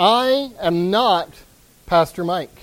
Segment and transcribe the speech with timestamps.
[0.00, 1.28] I am not
[1.86, 2.56] Pastor Mike.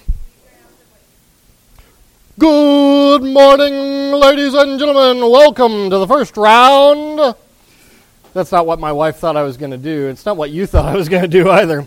[2.39, 3.73] Good morning,
[4.13, 5.29] ladies and gentlemen.
[5.29, 7.35] Welcome to the first round.
[8.33, 10.07] That's not what my wife thought I was going to do.
[10.07, 11.85] It's not what you thought I was going to do either.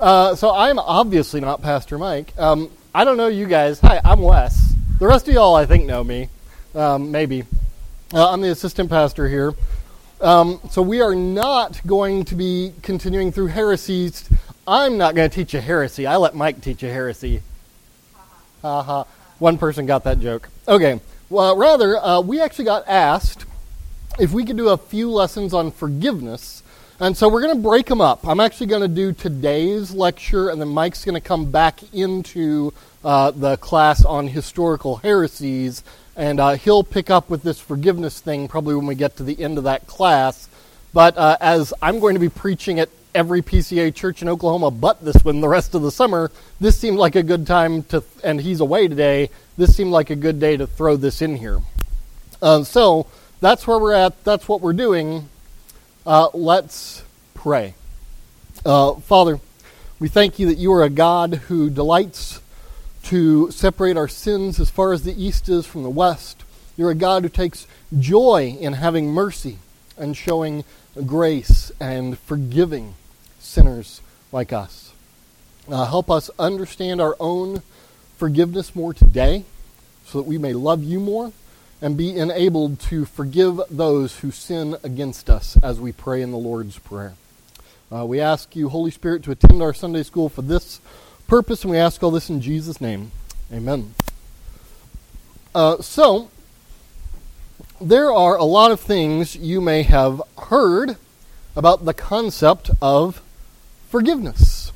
[0.00, 2.34] Uh, so I'm obviously not Pastor Mike.
[2.36, 3.78] Um, I don't know you guys.
[3.78, 4.74] Hi, I'm Wes.
[4.98, 6.30] The rest of y'all, I think, know me.
[6.74, 7.44] Um, maybe.
[8.12, 9.54] Uh, I'm the assistant pastor here.
[10.20, 14.28] Um, so we are not going to be continuing through heresies.
[14.68, 16.06] I'm not going to teach a heresy.
[16.06, 17.40] I let Mike teach a heresy.
[18.60, 19.06] Ha ha.
[19.38, 20.50] One person got that joke.
[20.68, 21.00] Okay.
[21.30, 23.46] Well, rather, uh, we actually got asked
[24.18, 26.62] if we could do a few lessons on forgiveness.
[27.00, 28.28] And so we're going to break them up.
[28.28, 32.74] I'm actually going to do today's lecture, and then Mike's going to come back into
[33.02, 35.82] uh, the class on historical heresies,
[36.14, 39.40] and uh, he'll pick up with this forgiveness thing probably when we get to the
[39.42, 40.48] end of that class.
[40.92, 45.04] But uh, as I'm going to be preaching at every PCA church in Oklahoma but
[45.04, 46.30] this one the rest of the summer,
[46.60, 50.16] this seemed like a good time to, and he's away today, this seemed like a
[50.16, 51.60] good day to throw this in here.
[52.40, 53.06] Uh, so
[53.40, 55.28] that's where we're at, that's what we're doing.
[56.06, 57.02] Uh, let's
[57.34, 57.74] pray.
[58.64, 59.40] Uh, Father,
[59.98, 62.40] we thank you that you are a God who delights
[63.04, 66.44] to separate our sins as far as the east is from the west.
[66.76, 67.66] You're a God who takes
[67.98, 69.58] joy in having mercy
[69.98, 70.64] and showing
[71.06, 72.94] grace and forgiving
[73.38, 74.00] sinners
[74.32, 74.92] like us.
[75.68, 77.62] Uh, help us understand our own
[78.16, 79.44] forgiveness more today
[80.04, 81.32] so that we may love you more
[81.80, 86.38] and be enabled to forgive those who sin against us as we pray in the
[86.38, 87.14] Lord's Prayer.
[87.92, 90.80] Uh, we ask you, Holy Spirit, to attend our Sunday school for this
[91.26, 93.12] purpose, and we ask all this in Jesus' name.
[93.52, 93.94] Amen.
[95.54, 96.30] Uh, so,
[97.80, 100.96] there are a lot of things you may have heard
[101.54, 103.22] about the concept of
[103.88, 104.72] forgiveness.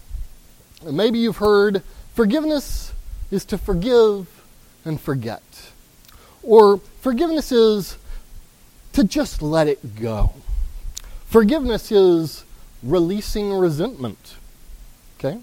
[0.85, 1.83] Maybe you've heard
[2.15, 2.93] forgiveness
[3.31, 4.43] is to forgive
[4.85, 5.43] and forget.
[6.43, 7.97] Or forgiveness is
[8.93, 10.35] to just let it go.
[11.27, 12.45] Forgiveness is
[12.83, 14.37] releasing resentment.
[15.19, 15.41] Okay?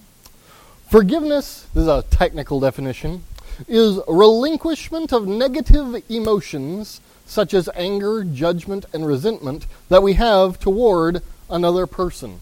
[0.90, 3.24] Forgiveness, this is a technical definition,
[3.68, 11.22] is relinquishment of negative emotions such as anger, judgment, and resentment that we have toward
[11.48, 12.40] another person.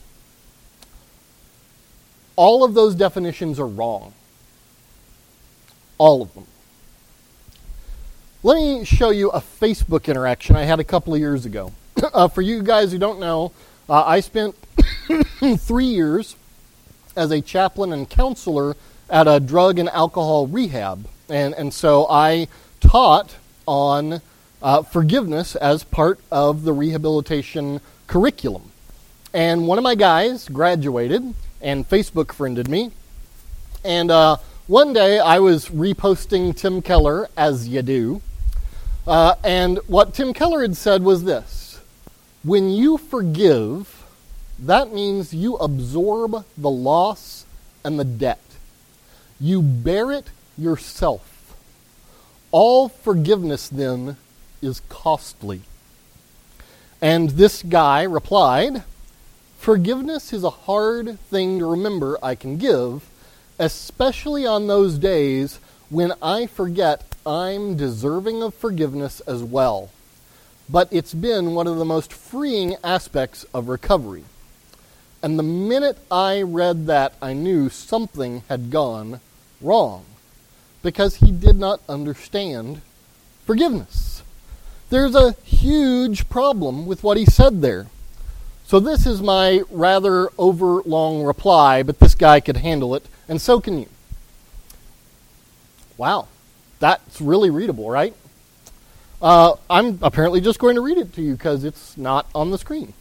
[2.37, 4.13] All of those definitions are wrong.
[5.97, 6.45] All of them.
[8.43, 11.73] Let me show you a Facebook interaction I had a couple of years ago.
[12.13, 13.51] uh, for you guys who don't know,
[13.89, 14.55] uh, I spent
[15.57, 16.37] three years
[17.13, 18.77] as a chaplain and counselor
[19.09, 21.09] at a drug and alcohol rehab.
[21.27, 22.47] And, and so I
[22.79, 23.35] taught
[23.67, 24.21] on
[24.61, 28.71] uh, forgiveness as part of the rehabilitation curriculum.
[29.33, 32.91] And one of my guys graduated and Facebook friended me.
[33.83, 34.37] And uh,
[34.67, 38.21] one day I was reposting Tim Keller, as you do.
[39.05, 41.79] Uh, and what Tim Keller had said was this
[42.43, 44.03] When you forgive,
[44.59, 47.45] that means you absorb the loss
[47.83, 48.41] and the debt.
[49.39, 51.55] You bear it yourself.
[52.51, 54.17] All forgiveness, then,
[54.61, 55.61] is costly.
[57.01, 58.83] And this guy replied,
[59.57, 63.09] Forgiveness is a hard thing to remember I can give,
[63.59, 65.59] especially on those days
[65.89, 69.89] when I forget I'm deserving of forgiveness as well.
[70.69, 74.23] But it's been one of the most freeing aspects of recovery.
[75.21, 79.19] And the minute I read that, I knew something had gone
[79.61, 80.05] wrong
[80.83, 82.81] because he did not understand
[83.45, 84.16] forgiveness.
[84.89, 87.87] There's a huge problem with what he said there.
[88.65, 93.59] So, this is my rather overlong reply, but this guy could handle it, and so
[93.59, 93.87] can you.
[95.97, 96.27] Wow,
[96.79, 98.13] that's really readable, right?
[99.21, 102.57] Uh, I'm apparently just going to read it to you because it's not on the
[102.57, 102.93] screen.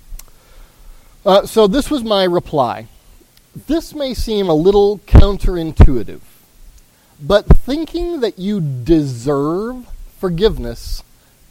[1.25, 2.87] Uh, so this was my reply.
[3.67, 6.21] This may seem a little counterintuitive,
[7.21, 9.87] but thinking that you deserve
[10.19, 11.03] forgiveness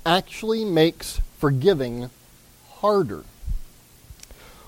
[0.05, 2.09] actually makes forgiving
[2.75, 3.23] harder.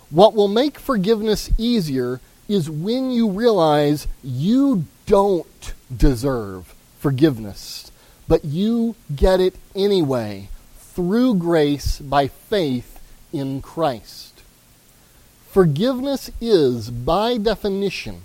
[0.09, 7.91] What will make forgiveness easier is when you realize you don't deserve forgiveness,
[8.27, 10.49] but you get it anyway
[10.79, 12.99] through grace by faith
[13.31, 14.41] in Christ.
[15.49, 18.21] Forgiveness is, by definition,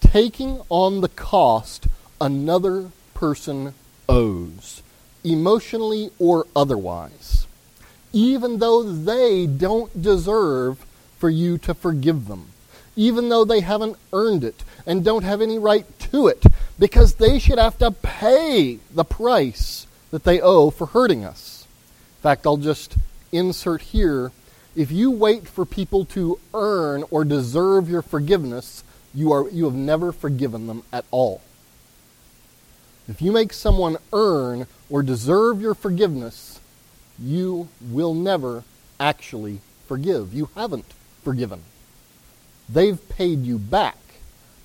[0.00, 1.86] taking on the cost
[2.20, 3.74] another person
[4.08, 4.82] owes,
[5.24, 7.46] emotionally or otherwise,
[8.12, 10.84] even though they don't deserve
[11.18, 12.46] for you to forgive them,
[12.96, 16.44] even though they haven't earned it and don't have any right to it,
[16.78, 21.66] because they should have to pay the price that they owe for hurting us.
[22.18, 22.96] In fact, I'll just
[23.30, 24.32] insert here
[24.74, 28.82] if you wait for people to earn or deserve your forgiveness,
[29.14, 31.42] you, are, you have never forgiven them at all.
[33.08, 36.60] If you make someone earn or deserve your forgiveness,
[37.18, 38.64] you will never
[39.00, 40.32] actually forgive.
[40.32, 41.62] You haven't forgiven.
[42.68, 43.98] They've paid you back,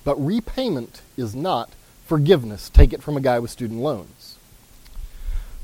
[0.04, 1.70] but repayment is not
[2.06, 2.68] forgiveness.
[2.70, 4.38] Take it from a guy with student loans.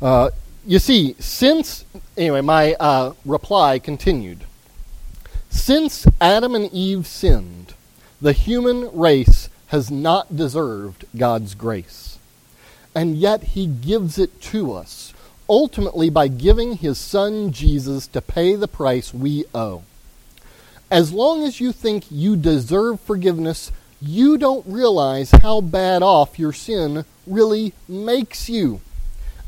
[0.02, 0.30] Uh,
[0.66, 1.84] you see, since,
[2.16, 4.44] anyway, my uh, reply continued.
[5.48, 7.74] Since Adam and Eve sinned,
[8.20, 12.18] the human race has not deserved God's grace.
[12.94, 15.12] And yet he gives it to us,
[15.48, 19.82] ultimately by giving his son Jesus to pay the price we owe.
[20.90, 26.52] As long as you think you deserve forgiveness, you don't realize how bad off your
[26.52, 28.80] sin really makes you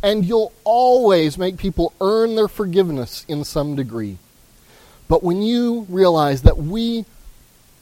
[0.02, 4.19] and you'll always make people earn their forgiveness in some degree.
[5.08, 7.04] But when you realize that we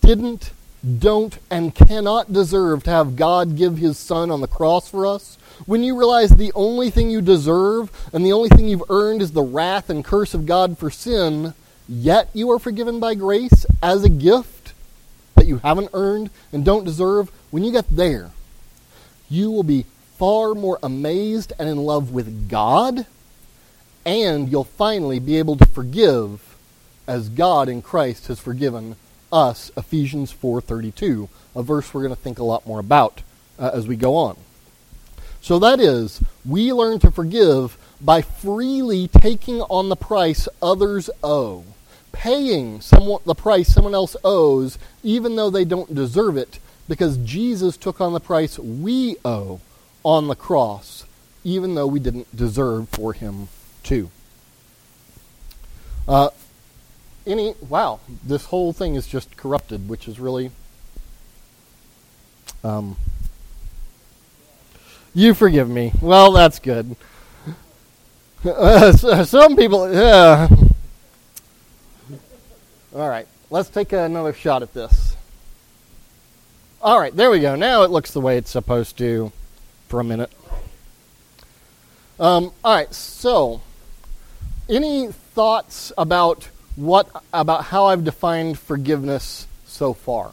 [0.01, 0.53] didn't,
[0.99, 5.39] don't, and cannot deserve to have God give his Son on the cross for us,
[5.67, 9.33] when you realize the only thing you deserve and the only thing you've earned is
[9.33, 11.55] the wrath and curse of God for sin,
[11.89, 14.73] yet you are forgiven by grace as a gift
[15.35, 18.31] that you haven't earned and don't deserve, when you get there,
[19.29, 19.87] you will be
[20.19, 23.07] far more amazed and in love with God,
[24.07, 26.57] and you'll finally be able to forgive
[27.07, 28.97] as God in Christ has forgiven
[29.33, 33.23] us, Ephesians 4:32, a verse we're going to think a lot more about
[33.59, 34.37] uh, as we go on.
[35.45, 41.65] So that is, we learn to forgive by freely taking on the price others owe,
[42.13, 47.77] paying someone the price someone else owes even though they don't deserve it because Jesus
[47.77, 49.61] took on the price we owe
[50.03, 51.05] on the cross,
[51.45, 53.49] even though we didn't deserve for him
[53.83, 54.09] to.
[56.09, 56.31] Uh,
[57.27, 60.53] any wow, this whole thing is just corrupted, which is really.
[62.63, 62.97] Um,
[65.15, 65.93] you forgive me.
[66.01, 66.97] Well, that's good.
[68.45, 68.93] Uh,
[69.25, 70.49] some people, yeah.
[72.95, 75.17] All right, let's take another shot at this.
[76.83, 77.57] All right, there we go.
[77.57, 79.33] Now it looks the way it's supposed to
[79.89, 80.31] for a minute.
[82.21, 83.63] Um, all right, so
[84.69, 90.33] any thoughts about what about how I've defined forgiveness so far,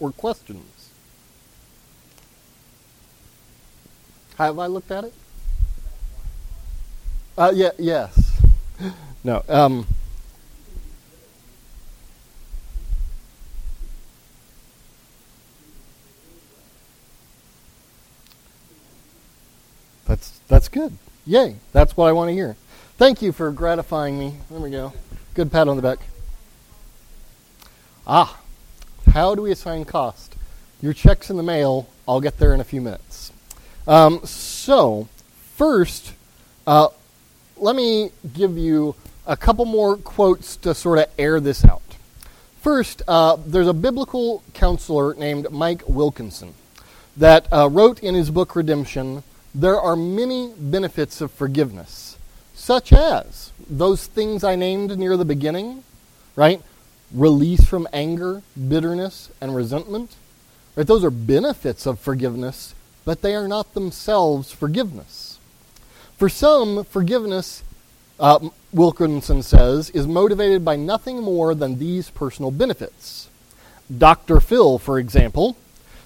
[0.00, 0.75] or questions?
[4.38, 5.14] Have I looked at it?
[7.38, 7.70] Uh, yeah.
[7.78, 8.40] Yes.
[9.24, 9.42] No.
[9.48, 9.86] Um,
[20.06, 20.96] That's that's good.
[21.26, 21.56] Yay.
[21.72, 22.56] That's what I want to hear.
[22.96, 24.36] Thank you for gratifying me.
[24.50, 24.92] There we go.
[25.34, 25.98] Good pat on the back.
[28.06, 28.38] Ah,
[29.12, 30.36] how do we assign cost?
[30.80, 31.88] Your check's in the mail.
[32.06, 33.32] I'll get there in a few minutes.
[33.86, 35.08] Um, so,
[35.54, 36.12] first,
[36.66, 36.88] uh,
[37.56, 38.94] let me give you
[39.26, 41.82] a couple more quotes to sort of air this out.
[42.60, 46.54] First, uh, there's a biblical counselor named Mike Wilkerson
[47.16, 49.22] that uh, wrote in his book Redemption
[49.54, 52.18] there are many benefits of forgiveness,
[52.54, 55.82] such as those things I named near the beginning,
[56.34, 56.60] right?
[57.10, 60.14] Release from anger, bitterness, and resentment.
[60.74, 60.86] Right?
[60.86, 62.74] Those are benefits of forgiveness,
[63.06, 65.38] but they are not themselves forgiveness.
[66.18, 67.62] For some, forgiveness,
[68.18, 73.28] uh, Wilkerson says, is motivated by nothing more than these personal benefits.
[73.96, 74.40] Dr.
[74.40, 75.56] Phil, for example,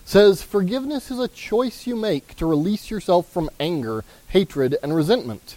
[0.04, 5.56] says forgiveness is a choice you make to release yourself from anger, hatred, and resentment.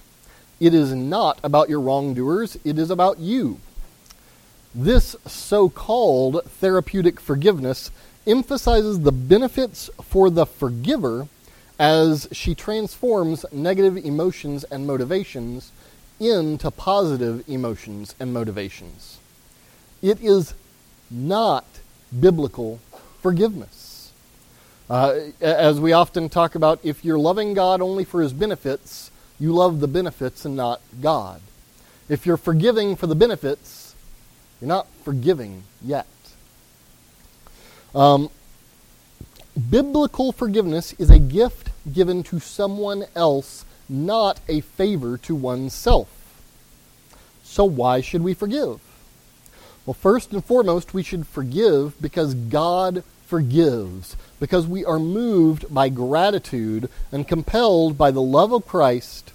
[0.61, 3.59] It is not about your wrongdoers, it is about you.
[4.73, 7.91] This so called therapeutic forgiveness
[8.25, 11.27] emphasizes the benefits for the forgiver
[11.79, 15.71] as she transforms negative emotions and motivations
[16.19, 19.19] into positive emotions and motivations.
[20.01, 20.53] It is
[21.09, 21.65] not
[22.17, 22.79] biblical
[23.21, 24.11] forgiveness.
[24.89, 29.53] Uh, as we often talk about, if you're loving God only for his benefits, you
[29.53, 31.41] love the benefits and not God.
[32.09, 33.95] If you're forgiving for the benefits,
[34.59, 36.05] you're not forgiving yet.
[37.95, 38.29] Um,
[39.69, 46.09] biblical forgiveness is a gift given to someone else, not a favor to oneself.
[47.43, 48.79] So, why should we forgive?
[49.85, 55.89] Well, first and foremost, we should forgive because God forgives, because we are moved by
[55.89, 59.33] gratitude and compelled by the love of Christ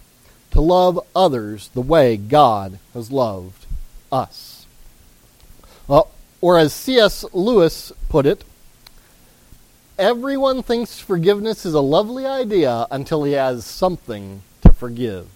[0.53, 3.67] to love others the way God has loved
[4.11, 4.67] us.
[5.87, 6.11] Well,
[6.41, 7.25] or as C.S.
[7.33, 8.45] Lewis put it,
[9.99, 15.27] everyone thinks forgiveness is a lovely idea until he has something to forgive.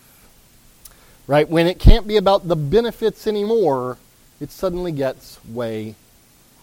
[1.26, 1.49] Right?
[1.49, 3.99] When it can't be about the benefits anymore,
[4.40, 5.97] it suddenly gets way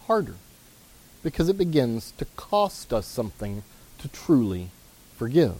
[0.06, 0.34] harder
[1.22, 3.62] because it begins to cost us something
[3.98, 4.70] to truly
[5.16, 5.54] forgive.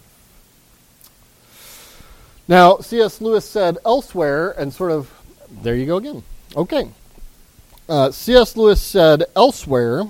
[2.48, 3.20] Now, C.S.
[3.20, 5.10] Lewis said elsewhere, and sort of,
[5.62, 6.22] there you go again.
[6.56, 6.88] Okay.
[7.88, 8.56] Uh, C.S.
[8.56, 10.04] Lewis said elsewhere,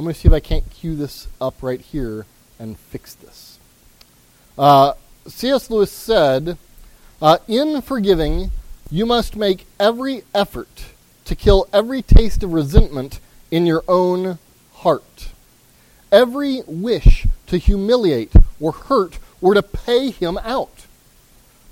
[0.00, 2.24] I'm going to see if I can't cue this up right here
[2.58, 3.58] and fix this.
[4.56, 4.94] Uh,
[5.26, 5.68] C.S.
[5.68, 6.56] Lewis said,
[7.20, 8.50] uh, In forgiving,
[8.90, 10.86] you must make every effort
[11.26, 14.38] to kill every taste of resentment in your own
[14.76, 15.32] heart.
[16.10, 20.86] Every wish to humiliate or hurt or to pay him out.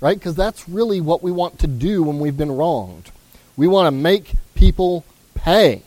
[0.01, 0.19] Right?
[0.19, 3.09] Because that's really what we want to do when we've been wronged.
[3.57, 5.81] We want to make people pay.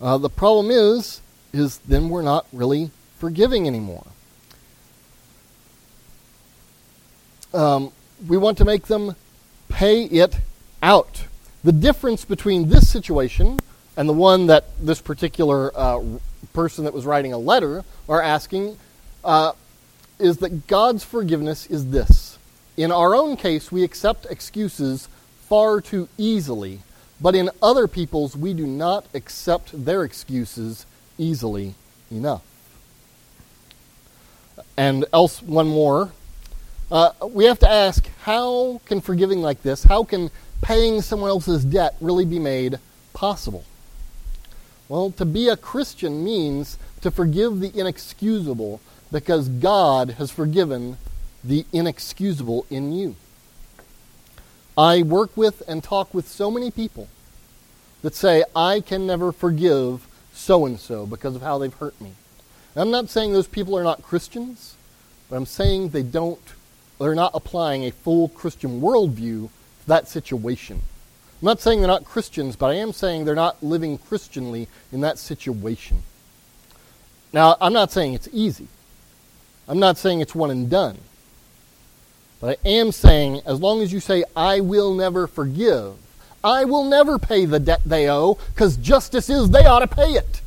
[0.00, 1.20] Uh, the problem is,
[1.52, 4.06] is then we're not really forgiving anymore.
[7.52, 7.92] Um,
[8.26, 9.16] we want to make them
[9.68, 10.38] pay it
[10.82, 11.24] out.
[11.64, 13.58] The difference between this situation
[13.96, 16.02] and the one that this particular uh,
[16.52, 18.78] person that was writing a letter are asking
[19.24, 19.52] uh,
[20.18, 22.38] is that God's forgiveness is this.
[22.76, 25.08] In our own case, we accept excuses
[25.48, 26.80] far too easily,
[27.20, 30.86] but in other people's, we do not accept their excuses
[31.18, 31.74] easily
[32.10, 32.42] enough.
[34.76, 36.12] And else, one more
[36.90, 41.64] uh, we have to ask how can forgiving like this, how can paying someone else's
[41.64, 42.78] debt really be made
[43.12, 43.64] possible?
[44.88, 48.80] Well, to be a Christian means to forgive the inexcusable
[49.12, 50.96] because God has forgiven
[51.44, 53.14] the inexcusable in you.
[54.80, 57.06] I work with and talk with so many people
[58.00, 62.14] that say, I can never forgive so and so because of how they've hurt me.
[62.74, 64.76] And I'm not saying those people are not Christians,
[65.28, 66.40] but I'm saying they don't
[66.98, 70.76] they're not applying a full Christian worldview to that situation.
[71.42, 75.02] I'm not saying they're not Christians, but I am saying they're not living Christianly in
[75.02, 76.04] that situation.
[77.34, 78.68] Now, I'm not saying it's easy.
[79.68, 80.98] I'm not saying it's one and done.
[82.40, 85.94] But I am saying, as long as you say, I will never forgive,
[86.42, 90.12] I will never pay the debt they owe, because justice is they ought to pay
[90.12, 90.40] it.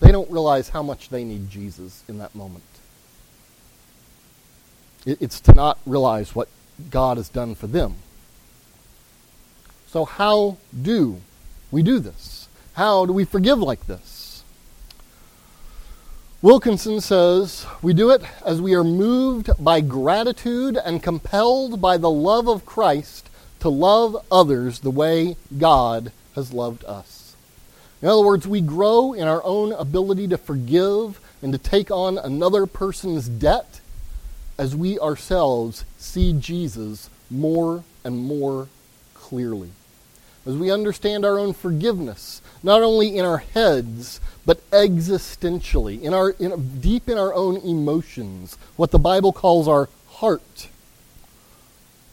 [0.00, 2.62] They don't realize how much they need Jesus in that moment.
[5.06, 6.48] It's to not realize what
[6.90, 7.96] God has done for them.
[9.88, 11.20] So, how do
[11.70, 12.48] we do this?
[12.74, 14.23] How do we forgive like this?
[16.44, 22.10] Wilkerson says, We do it as we are moved by gratitude and compelled by the
[22.10, 27.34] love of Christ to love others the way God has loved us.
[28.02, 32.18] In other words, we grow in our own ability to forgive and to take on
[32.18, 33.80] another person's debt
[34.58, 38.68] as we ourselves see Jesus more and more
[39.14, 39.70] clearly.
[40.46, 46.30] As we understand our own forgiveness, not only in our heads, but existentially, in our,
[46.30, 50.68] in, deep in our own emotions, what the Bible calls our heart.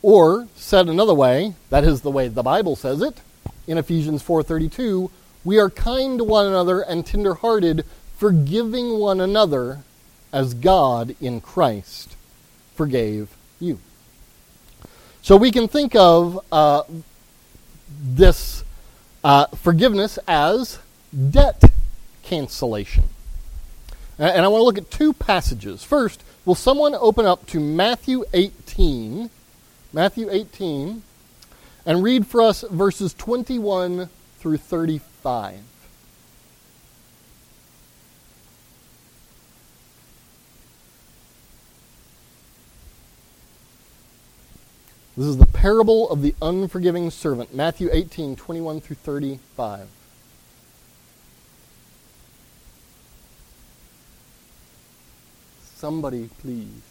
[0.01, 3.21] Or, said another way, that is the way the Bible says it,
[3.67, 5.11] in Ephesians 4.32,
[5.43, 7.85] we are kind to one another and tenderhearted,
[8.17, 9.79] forgiving one another
[10.31, 12.15] as God in Christ
[12.75, 13.79] forgave you.
[15.21, 16.83] So we can think of uh,
[18.01, 18.63] this
[19.23, 20.79] uh, forgiveness as
[21.29, 21.63] debt
[22.23, 23.05] cancellation.
[24.17, 25.83] And I want to look at two passages.
[25.83, 29.29] First, will someone open up to Matthew 18,
[29.93, 31.01] Matthew 18,
[31.85, 35.59] and read for us verses 21 through 35?
[45.21, 49.87] This is the parable of the unforgiving servant, Matthew 18, 21 through 35.
[55.75, 56.90] Somebody, please.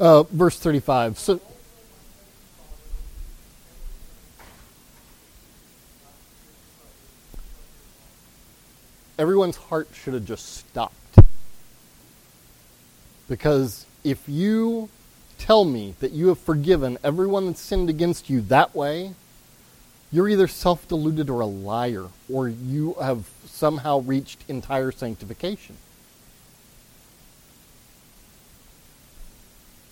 [0.00, 1.18] Uh, verse 35.
[1.18, 1.40] So,
[9.18, 10.96] everyone's heart should have just stopped.
[13.28, 14.88] Because if you
[15.38, 19.14] tell me that you have forgiven everyone that sinned against you that way,
[20.10, 25.76] you're either self deluded or a liar, or you have somehow reached entire sanctification.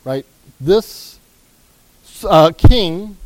[0.04, 0.26] Right?
[0.60, 1.18] This
[2.24, 3.16] uh, king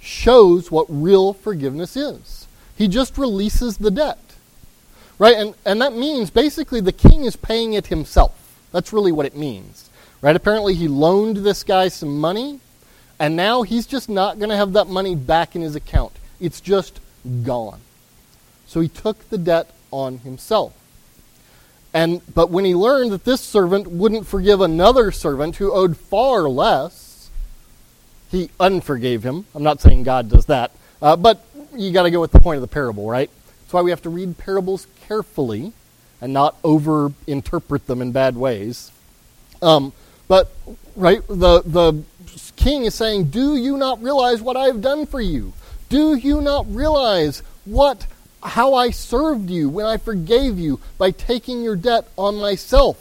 [0.00, 2.46] shows what real forgiveness is.
[2.76, 4.18] He just releases the debt.
[5.18, 5.36] Right?
[5.36, 8.58] And, and that means basically the king is paying it himself.
[8.72, 9.90] That's really what it means.
[10.20, 10.34] Right?
[10.34, 12.60] Apparently he loaned this guy some money,
[13.18, 16.12] and now he's just not going to have that money back in his account.
[16.40, 17.00] It's just
[17.44, 17.80] gone.
[18.66, 20.74] So he took the debt on himself.
[21.94, 26.48] And but when he learned that this servant wouldn't forgive another servant who owed far
[26.48, 27.30] less,
[28.32, 29.46] he unforgave him.
[29.54, 32.56] I'm not saying God does that, uh, but you got to go with the point
[32.56, 33.30] of the parable, right?
[33.60, 35.72] That's why we have to read parables carefully
[36.20, 38.90] and not over interpret them in bad ways.
[39.62, 39.92] Um,
[40.26, 40.50] but
[40.96, 42.02] right, the the
[42.56, 45.52] king is saying, "Do you not realize what I have done for you?
[45.88, 48.08] Do you not realize what
[48.44, 52.96] how I served you when I forgave you by taking your debt on myself?"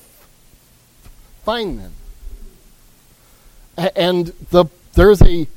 [1.44, 1.78] Fine
[3.76, 3.92] then.
[3.96, 5.48] And the there's a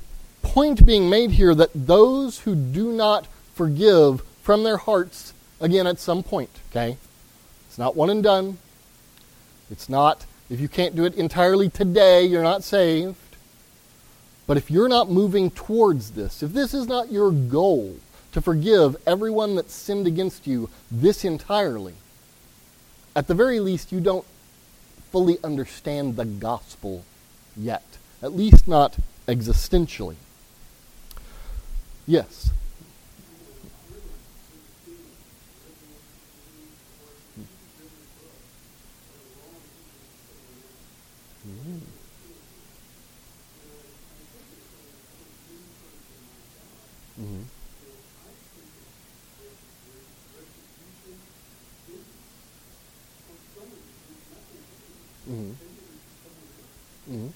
[0.43, 5.99] point being made here that those who do not forgive from their hearts again at
[5.99, 6.97] some point, okay?
[7.69, 8.59] It's not one and done.
[9.71, 13.17] It's not, if you can't do it entirely today, you're not saved.
[14.47, 17.97] But if you're not moving towards this, if this is not your goal
[18.37, 21.95] to forgive everyone that sinned against you this entirely,
[23.15, 24.27] at the very least, you don't
[25.11, 27.03] fully understand the gospel
[27.57, 27.97] yet.
[28.23, 30.17] At least not existentially.
[32.07, 32.51] Yes.
[47.19, 47.43] Mm-hmm.
[55.29, 55.53] Mm-hmm.
[57.11, 57.29] Mm-hmm.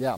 [0.00, 0.16] Yeah.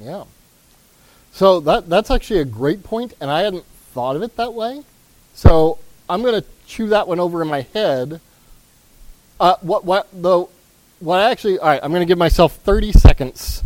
[0.00, 0.24] Yeah.
[1.32, 4.82] So that that's actually a great point, and I hadn't thought of it that way.
[5.34, 5.76] So
[6.08, 8.18] I'm going to chew that one over in my head.
[9.38, 10.48] Uh, what what though?
[11.00, 11.80] What I actually all right?
[11.82, 13.62] I'm going to give myself 30 seconds.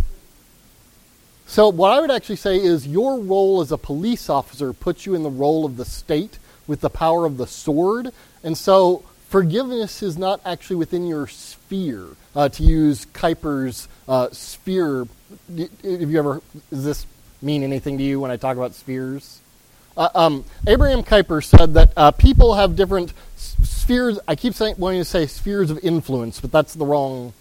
[1.59, 5.17] So what I would actually say is your role as a police officer puts you
[5.17, 8.13] in the role of the state with the power of the sword,
[8.45, 12.07] and so forgiveness is not actually within your sphere.
[12.37, 15.09] Uh, to use Kuyper's uh, sphere,
[15.49, 17.07] have you ever, does this
[17.43, 19.41] mean anything to you when I talk about spheres?
[19.97, 24.21] Uh, um, Abraham Kuyper said that uh, people have different spheres.
[24.29, 27.33] I keep saying, wanting to say spheres of influence, but that's the wrong.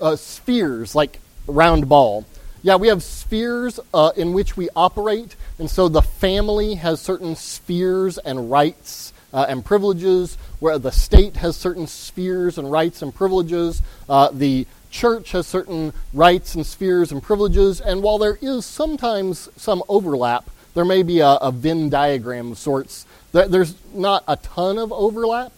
[0.00, 2.26] Uh, spheres, like round ball.
[2.62, 7.36] Yeah, we have spheres uh, in which we operate, and so the family has certain
[7.36, 13.14] spheres and rights uh, and privileges, where the state has certain spheres and rights and
[13.14, 13.80] privileges.
[14.08, 19.48] Uh, the church has certain rights and spheres and privileges, and while there is sometimes
[19.56, 23.06] some overlap, there may be a, a Venn diagram of sorts.
[23.30, 25.52] There's not a ton of overlap,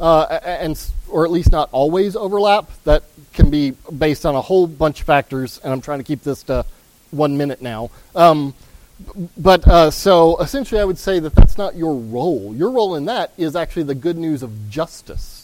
[0.00, 2.70] uh, and or at least not always overlap.
[2.84, 6.22] That can be based on a whole bunch of factors, and I'm trying to keep
[6.22, 6.64] this to
[7.10, 7.90] one minute now.
[8.14, 8.54] Um,
[9.36, 12.54] but uh, so essentially, I would say that that's not your role.
[12.54, 15.37] Your role in that is actually the good news of justice.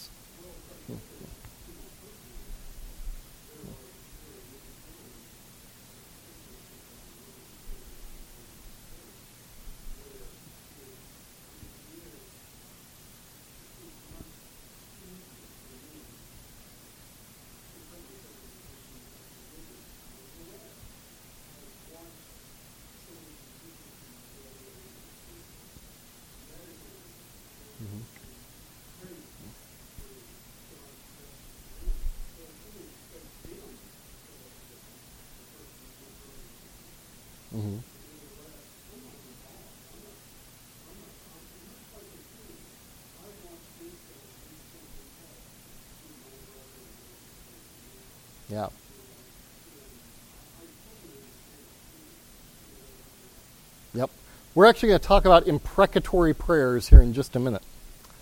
[54.55, 57.63] We're actually going to talk about imprecatory prayers here in just a minute.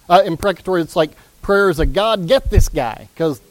[0.09, 1.11] Uh, imprecatory, it's like
[1.43, 3.09] prayers of God, get this guy.
[3.13, 3.43] Because,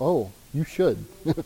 [0.00, 1.04] oh, you should.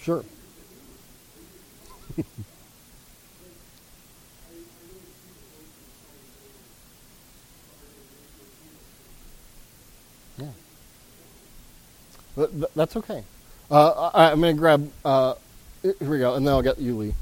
[0.00, 0.24] sure.
[12.36, 13.24] that's okay.
[13.70, 14.92] Uh, I, am going to grab.
[15.04, 15.34] Uh,
[15.82, 17.14] here we go, and then I'll get you, Lee.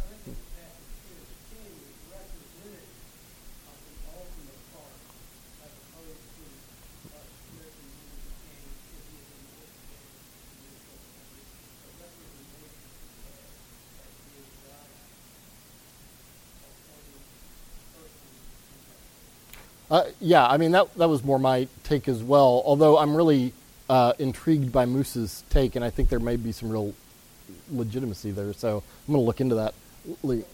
[19.91, 22.63] Uh, yeah, I mean that that was more my take as well.
[22.67, 23.53] Although I'm really
[23.89, 26.95] uh, intrigued by Moose's take, and I think there may be some real
[27.71, 28.53] legitimacy there.
[28.53, 29.75] So I'm going to look into that.
[30.23, 30.45] Lee.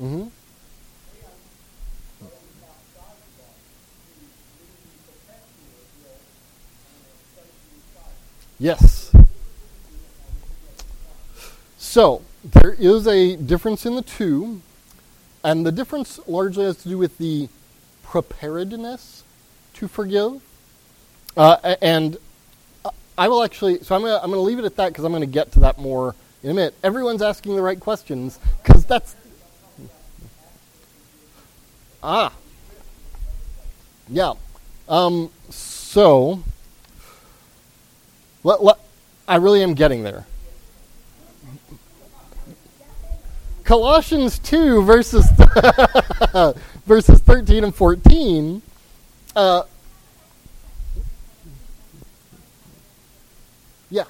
[0.00, 0.28] Mm-hmm.
[8.58, 9.12] Yes.
[11.96, 14.60] So, there is a difference in the two,
[15.42, 17.48] and the difference largely has to do with the
[18.02, 19.24] preparedness
[19.72, 20.42] to forgive.
[21.38, 22.18] Uh, and
[23.16, 25.12] I will actually, so I'm going to I'm to leave it at that because I'm
[25.12, 26.74] going to get to that more in a minute.
[26.84, 29.16] Everyone's asking the right questions because that's.
[32.02, 32.30] Ah.
[34.10, 34.34] Yeah.
[34.86, 36.42] Um, so,
[38.44, 38.76] let, let,
[39.26, 40.26] I really am getting there.
[43.66, 45.28] Colossians 2, verses,
[46.86, 48.62] verses 13 and 14.
[49.34, 49.64] Uh,
[53.90, 54.04] yeah.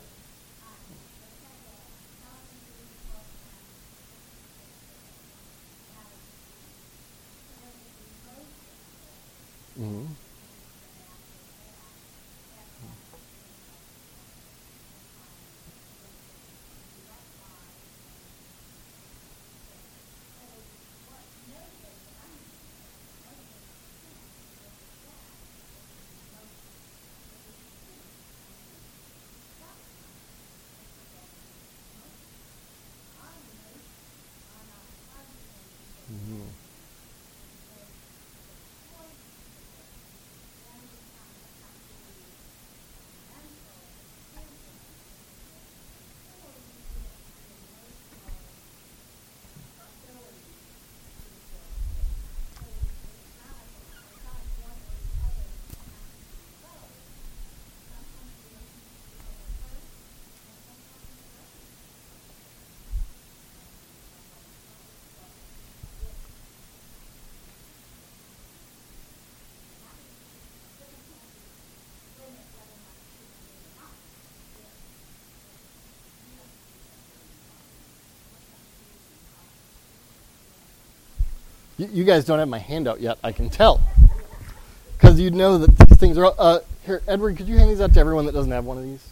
[9.80, 10.15] Mm-hmm.
[81.78, 83.80] You, you guys don't have my handout yet, I can tell.
[84.92, 86.32] Because you know that these things are.
[86.38, 88.84] Uh, here, Edward, could you hand these out to everyone that doesn't have one of
[88.84, 89.06] these?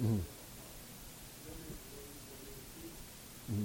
[0.00, 0.18] Mm-hmm.
[3.50, 3.64] Mm-hmm.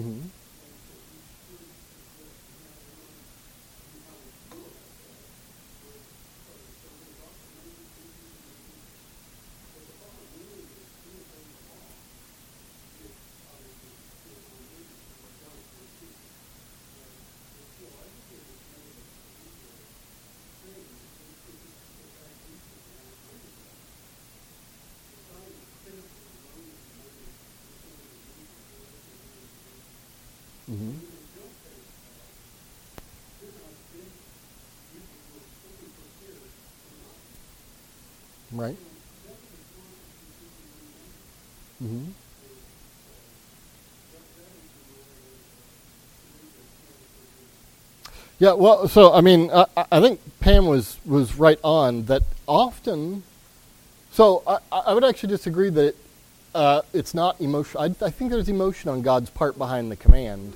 [0.00, 0.49] Mm-hmm.
[38.52, 38.76] Right.
[41.82, 42.10] Mm-hmm.
[48.40, 52.22] Yeah, well, so I mean, I, I think Pam was was right on that.
[52.46, 53.22] Often,
[54.12, 55.94] so I, I would actually disagree that
[56.54, 57.80] uh, it's not emotion.
[57.80, 60.54] I, I think there's emotion on God's part behind the command,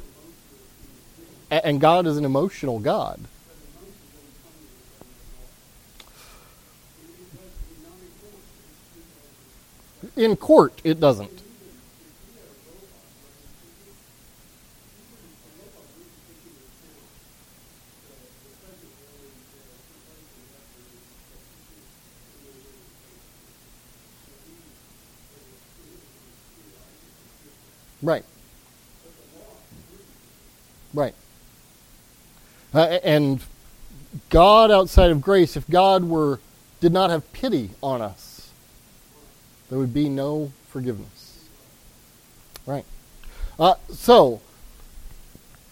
[1.50, 3.20] and God is an emotional God.
[10.24, 11.42] In court, it doesn't.
[28.00, 28.24] Right.
[30.94, 31.14] Right.
[32.72, 33.42] Uh, and
[34.30, 36.40] God outside of grace, if God were
[36.80, 38.33] did not have pity on us,
[39.70, 41.44] there would be no forgiveness.
[42.66, 42.84] Right.
[43.58, 44.40] Uh, so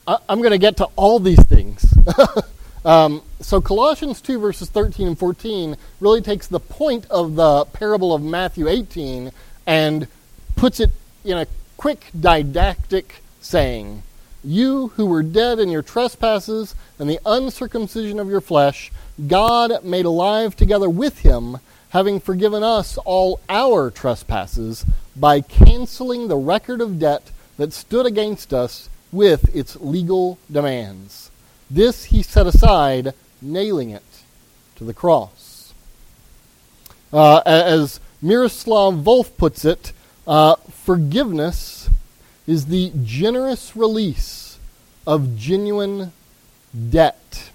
[0.07, 1.95] I, am going to get to all these things.
[2.85, 8.15] um, so Colossians 2 verses 13 and 14 really takes the point of the parable
[8.15, 9.31] of Matthew 18
[9.67, 10.09] and
[10.57, 10.91] puts it
[11.25, 14.03] in a quick didactic saying,
[14.43, 18.91] You who were dead in your trespasses and the uncircumcision of your flesh,
[19.27, 21.59] God made alive together with him,
[21.93, 28.53] having forgiven us all our trespasses by canceling the record of debt that stood against
[28.53, 31.31] us with its legal demands.
[31.71, 34.03] This he set aside, nailing it
[34.77, 35.75] to the cross.
[37.13, 39.93] Uh, as Miroslav Volf puts it,
[40.27, 41.91] uh, forgiveness
[42.47, 44.59] is the generous release
[45.07, 46.13] of genuine
[46.91, 47.51] debt.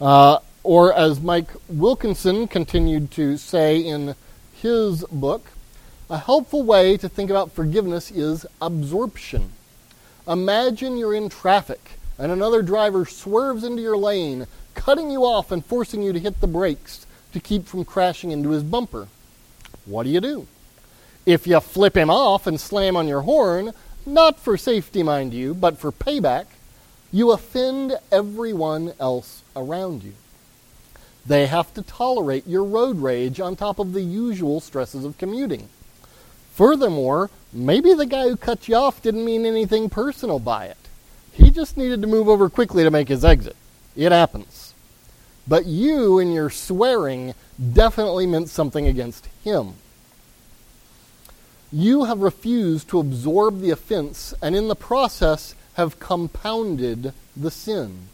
[0.00, 4.14] Uh, or, as Mike Wilkerson continued to say in
[4.52, 5.46] his book,
[6.10, 9.52] a helpful way to think about forgiveness is absorption.
[10.28, 15.64] Imagine you're in traffic and another driver swerves into your lane, cutting you off and
[15.64, 19.08] forcing you to hit the brakes to keep from crashing into his bumper.
[19.86, 20.46] What do you do?
[21.24, 23.72] If you flip him off and slam on your horn,
[24.04, 26.44] not for safety, mind you, but for payback,
[27.10, 30.12] you offend everyone else around you.
[31.28, 35.68] They have to tolerate your road rage on top of the usual stresses of commuting.
[36.54, 40.78] Furthermore, maybe the guy who cut you off didn't mean anything personal by it.
[41.32, 43.56] He just needed to move over quickly to make his exit.
[43.94, 44.72] It happens.
[45.46, 47.34] But you, and your swearing,
[47.72, 49.74] definitely meant something against him.
[51.70, 58.08] You have refused to absorb the offense and in the process have compounded the sin.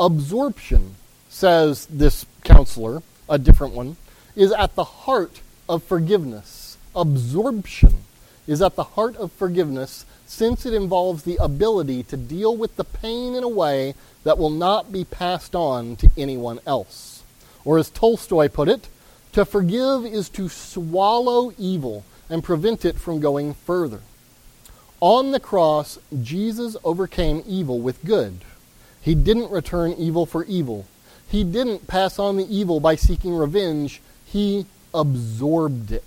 [0.00, 0.96] Absorption,
[1.28, 3.96] says this counselor, a different one,
[4.34, 6.76] is at the heart of forgiveness.
[6.94, 8.04] Absorption
[8.46, 12.84] is at the heart of forgiveness since it involves the ability to deal with the
[12.84, 17.22] pain in a way that will not be passed on to anyone else.
[17.64, 18.88] Or as Tolstoy put it,
[19.32, 24.00] to forgive is to swallow evil and prevent it from going further.
[25.00, 28.38] On the cross, Jesus overcame evil with good.
[29.00, 30.86] He didn't return evil for evil.
[31.28, 34.00] He didn't pass on the evil by seeking revenge.
[34.24, 36.04] He absorbed it.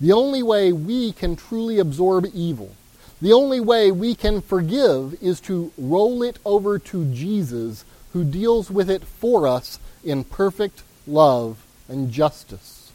[0.00, 2.74] The only way we can truly absorb evil,
[3.22, 8.70] the only way we can forgive, is to roll it over to Jesus, who deals
[8.70, 12.92] with it for us in perfect love and justice.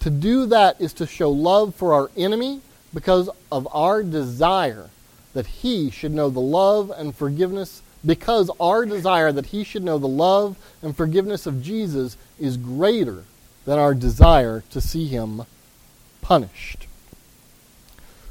[0.00, 2.60] To do that is to show love for our enemy
[2.92, 4.90] because of our desire
[5.34, 9.98] that he should know the love and forgiveness, because our desire that he should know
[9.98, 13.24] the love and forgiveness of Jesus is greater
[13.64, 15.42] than our desire to see him
[16.20, 16.86] punished.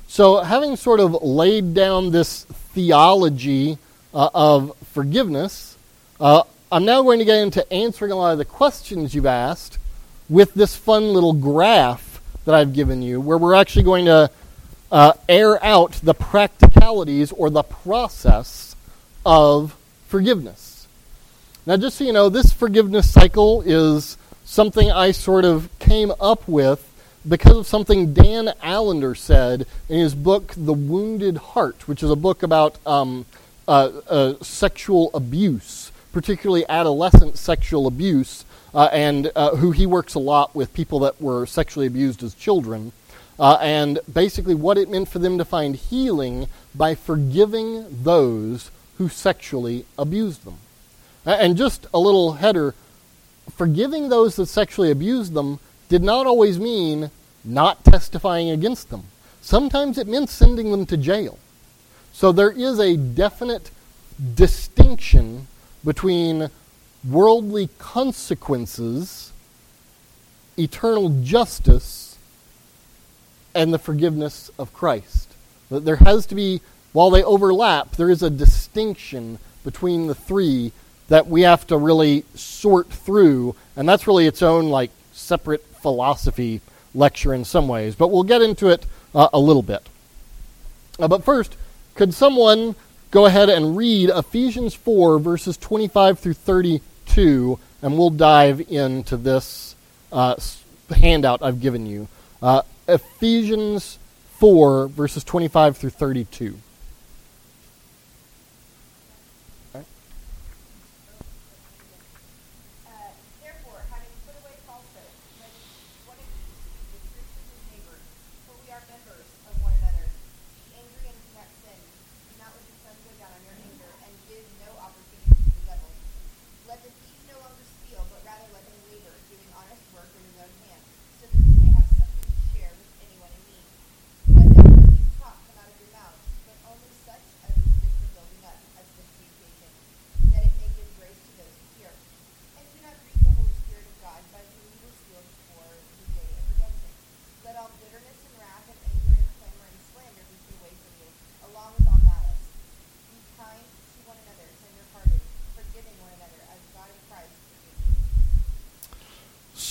[0.07, 3.79] So, having sort of laid down this theology
[4.13, 5.75] uh, of forgiveness,
[6.19, 9.79] uh, I'm now going to get into answering a lot of the questions you've asked
[10.29, 14.29] with this fun little graph that I've given you, where we're actually going to
[14.91, 18.72] uh, air out the practicalities or the process
[19.25, 19.75] of
[20.07, 20.88] forgiveness.
[21.65, 26.47] Now, just so you know, this forgiveness cycle is something I sort of came up
[26.47, 26.89] with
[27.27, 32.15] because of something Dan Allender said in his book, The Wounded Heart, which is a
[32.15, 33.25] book about um,
[33.67, 40.19] uh, uh, sexual abuse, particularly adolescent sexual abuse uh, and uh, who he works a
[40.19, 42.91] lot with people that were sexually abused as children.
[43.39, 49.10] Uh, and basically, what it meant for them to find healing by forgiving those who
[49.10, 50.58] sexually abused them.
[51.25, 52.75] And just a little header
[53.56, 57.12] forgiving those that sexually abused them did not always mean
[57.43, 59.03] not testifying against them.
[59.41, 61.38] Sometimes it meant sending them to jail.
[62.13, 63.71] So there is a definite
[64.36, 65.47] distinction
[65.84, 66.49] between
[67.08, 69.34] worldly consequences,
[70.58, 72.17] eternal justice,
[73.53, 75.29] and the forgiveness of Christ.
[75.69, 76.62] There has to be,
[76.93, 80.71] while they overlap, there is a distinction between the three
[81.10, 86.62] that we have to really sort through, and that's really its own like separate philosophy
[86.95, 87.95] lecture in some ways.
[87.95, 89.88] But we'll get into it uh, a little bit.
[90.99, 91.58] Uh, but first,
[91.95, 92.75] could someone
[93.12, 99.75] go ahead and read Ephesians 4, verses 25 through 32, and we'll dive into this
[100.12, 100.36] uh,
[100.95, 102.08] handout I've given you.
[102.41, 103.97] Uh, Ephesians
[104.38, 106.58] 4, verses 25 through 32.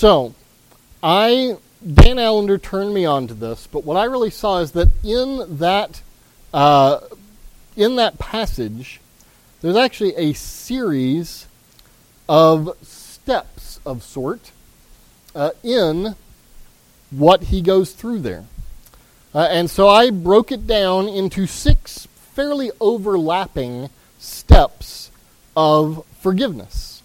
[0.02, 0.34] So,
[1.00, 4.88] I Dan Allender turned me on to this, but what I really saw is that
[5.04, 6.02] in that
[6.52, 6.98] uh,
[7.76, 9.00] in that passage,
[9.60, 11.46] there's actually a series
[12.28, 14.50] of steps of sort
[15.36, 16.16] uh, in
[17.12, 18.46] what he goes through there.
[19.32, 23.88] Uh, and so I broke it down into six fairly overlapping
[24.18, 25.12] steps
[25.56, 27.04] of forgiveness.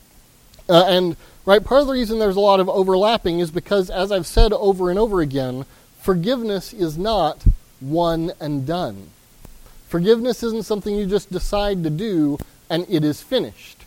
[0.67, 1.15] Uh, and
[1.47, 1.63] Right?
[1.63, 4.89] Part of the reason there's a lot of overlapping is because, as I've said over
[4.89, 5.63] and over again,
[6.01, 7.45] forgiveness is not
[7.79, 9.11] one and done.
[9.87, 12.37] Forgiveness isn't something you just decide to do
[12.69, 13.85] and it is finished.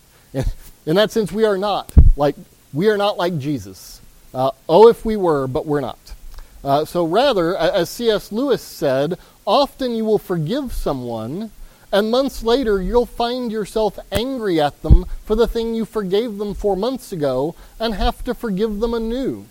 [0.86, 2.34] In that sense, we are not like
[2.72, 4.00] we are not like Jesus.
[4.32, 6.14] Uh, oh, if we were, but we're not.
[6.64, 8.32] Uh, so rather, as C.S.
[8.32, 11.50] Lewis said, often you will forgive someone
[11.92, 16.54] and months later, you'll find yourself angry at them for the thing you forgave them
[16.54, 19.46] four months ago and have to forgive them anew.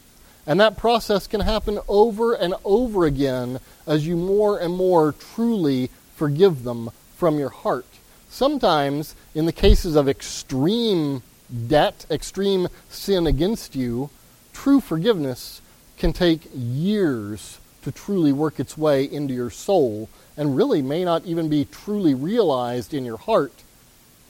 [0.48, 5.90] And that process can happen over and over again as you more and more truly
[6.16, 7.86] forgive them from your heart.
[8.30, 11.22] Sometimes, in the cases of extreme
[11.68, 14.10] debt, extreme sin against you,
[14.54, 15.62] true forgiveness
[15.98, 20.10] can take years to truly work its way into your soul
[20.40, 23.52] and really may not even be truly realized in your heart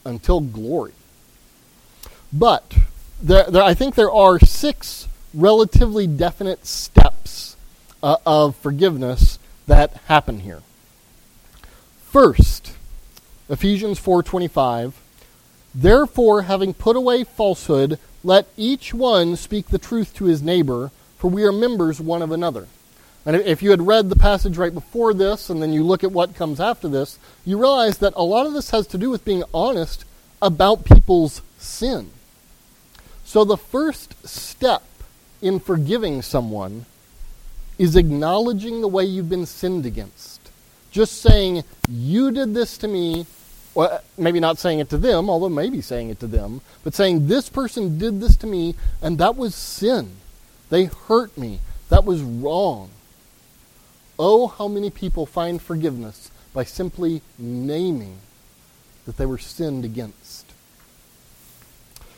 [0.04, 0.92] until glory.
[2.32, 2.74] But
[3.22, 7.56] there, there, I think there are six relatively definite steps
[8.02, 9.38] uh, of forgiveness
[9.68, 10.62] that happen here.
[12.02, 12.72] First,
[13.48, 14.94] Ephesians 4:25,
[15.72, 21.30] therefore having put away falsehood, let each one speak the truth to his neighbor, for
[21.30, 22.66] we are members one of another.
[23.26, 26.12] And if you had read the passage right before this and then you look at
[26.12, 29.24] what comes after this, you realize that a lot of this has to do with
[29.24, 30.04] being honest
[30.40, 32.10] about people's sin.
[33.24, 34.82] So the first step
[35.42, 36.86] in forgiving someone
[37.78, 40.50] is acknowledging the way you've been sinned against.
[40.90, 43.26] Just saying, You did this to me,
[43.74, 46.94] or uh, maybe not saying it to them, although maybe saying it to them, but
[46.94, 50.12] saying, This person did this to me, and that was sin.
[50.68, 51.60] They hurt me.
[51.88, 52.90] That was wrong.
[54.22, 58.18] Oh, how many people find forgiveness by simply naming
[59.06, 60.44] that they were sinned against.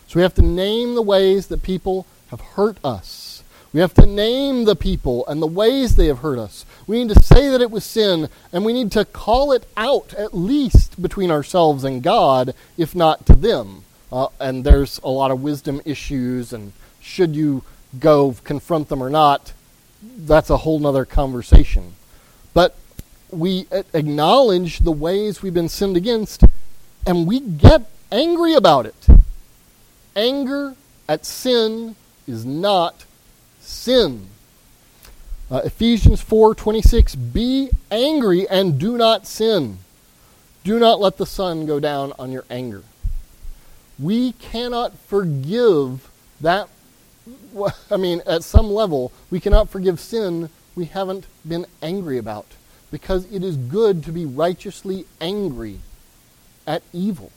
[0.09, 3.45] So we have to name the ways that people have hurt us.
[3.73, 6.67] We have to name the people and the ways they have hurt us.
[6.89, 10.13] We need to say that it was sin, and we need to call it out
[10.15, 13.85] at least between ourselves and God, if not to them.
[14.11, 17.63] Uh, and there's a lot of wisdom issues, and should you
[17.99, 19.53] go confront them or not,
[20.03, 21.95] that's a whole other conversation.
[22.55, 22.77] But
[23.31, 26.45] we acknowledge the ways we've been sinned against,
[27.07, 29.07] and we get angry about it.
[30.15, 30.77] Anger
[31.09, 31.97] at sin
[32.27, 33.05] is not
[33.61, 34.29] sin.
[35.51, 39.79] Uh, Ephesians 4:26 Be angry and do not sin.
[40.65, 42.83] Do not let the sun go down on your anger.
[43.99, 46.09] We cannot forgive
[46.41, 46.69] that,
[47.91, 52.47] I mean, at some level, we cannot forgive sin we haven't been angry about
[52.91, 55.81] because it is good to be righteously angry
[56.67, 57.31] at evil.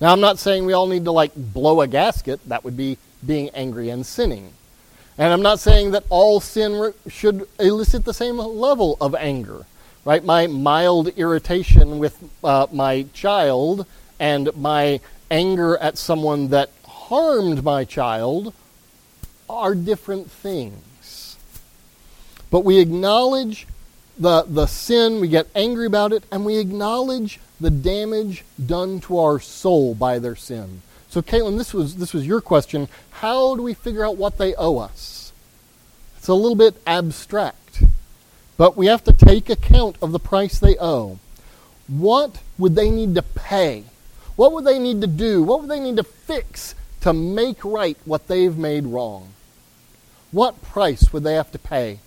[0.00, 2.40] Now, I'm not saying we all need to like blow a gasket.
[2.48, 4.52] That would be being angry and sinning.
[5.16, 9.66] And I'm not saying that all sin should elicit the same level of anger.
[10.04, 10.24] Right?
[10.24, 13.84] My mild irritation with uh, my child
[14.20, 15.00] and my
[15.30, 16.70] anger at someone that
[17.08, 18.52] harmed my child
[19.48, 21.36] are different things.
[22.50, 23.66] But we acknowledge
[24.18, 29.18] the, the sin, we get angry about it, and we acknowledge the damage done to
[29.18, 30.82] our soul by their sin.
[31.08, 32.88] So, Caitlin, this was, this was your question.
[33.10, 35.32] How do we figure out what they owe us?
[36.18, 37.82] It's a little bit abstract,
[38.58, 41.18] but we have to take account of the price they owe.
[41.86, 43.84] What would they need to pay?
[44.36, 45.42] What would they need to do?
[45.42, 46.74] What would they need to fix
[47.08, 49.30] to make right what they've made wrong?
[50.30, 52.00] What price would they have to pay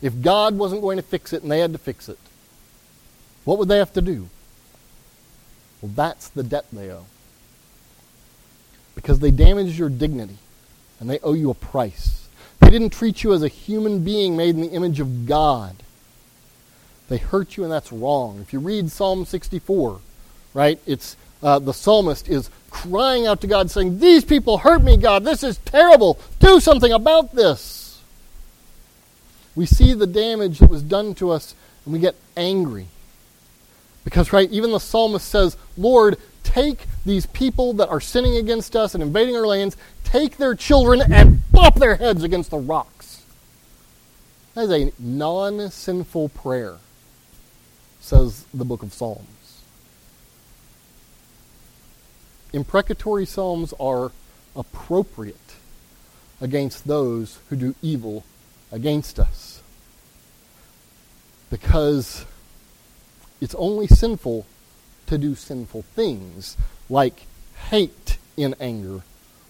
[0.00, 2.18] if God wasn't going to fix it and they had to fix it?
[3.44, 4.30] What would they have to do?
[5.82, 7.04] Well, that's the debt they owe.
[8.94, 10.38] Because they damaged your dignity
[10.98, 12.28] and they owe you a price.
[12.60, 15.76] They didn't treat you as a human being made in the image of God.
[17.08, 18.40] They hurt you and that's wrong.
[18.40, 20.00] If you read Psalm 64,
[20.54, 24.96] right, it's uh, the psalmist is crying out to God saying, These people hurt me,
[24.96, 25.24] God.
[25.24, 26.18] This is terrible.
[26.40, 28.00] Do something about this.
[29.54, 31.54] We see the damage that was done to us
[31.84, 32.86] and we get angry.
[34.04, 38.94] Because, right, even the psalmist says, Lord, take these people that are sinning against us
[38.94, 43.22] and invading our lands, take their children and bop their heads against the rocks.
[44.54, 46.78] That is a non sinful prayer,
[48.00, 49.37] says the book of Psalms.
[52.52, 54.12] Imprecatory psalms are
[54.56, 55.36] appropriate
[56.40, 58.24] against those who do evil
[58.72, 59.62] against us.
[61.50, 62.24] Because
[63.40, 64.46] it's only sinful
[65.06, 66.56] to do sinful things,
[66.88, 67.26] like
[67.70, 69.02] hate in anger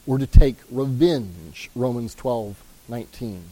[0.07, 3.44] or to take revenge, Romans 12, 19.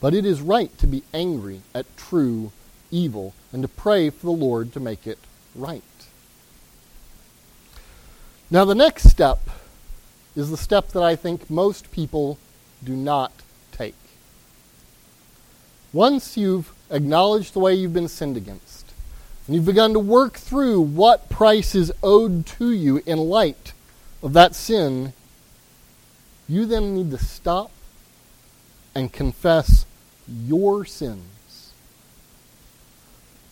[0.00, 2.52] But it is right to be angry at true
[2.90, 5.18] evil and to pray for the Lord to make it
[5.54, 5.82] right.
[8.52, 9.38] Now, the next step
[10.36, 12.36] is the step that I think most people
[12.84, 13.32] do not
[13.70, 13.94] take.
[15.90, 18.92] Once you've acknowledged the way you've been sinned against,
[19.46, 23.72] and you've begun to work through what price is owed to you in light
[24.22, 25.14] of that sin,
[26.46, 27.70] you then need to stop
[28.94, 29.86] and confess
[30.28, 31.72] your sins,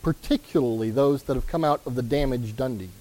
[0.03, 3.00] particularly those that have come out of the damage done to you.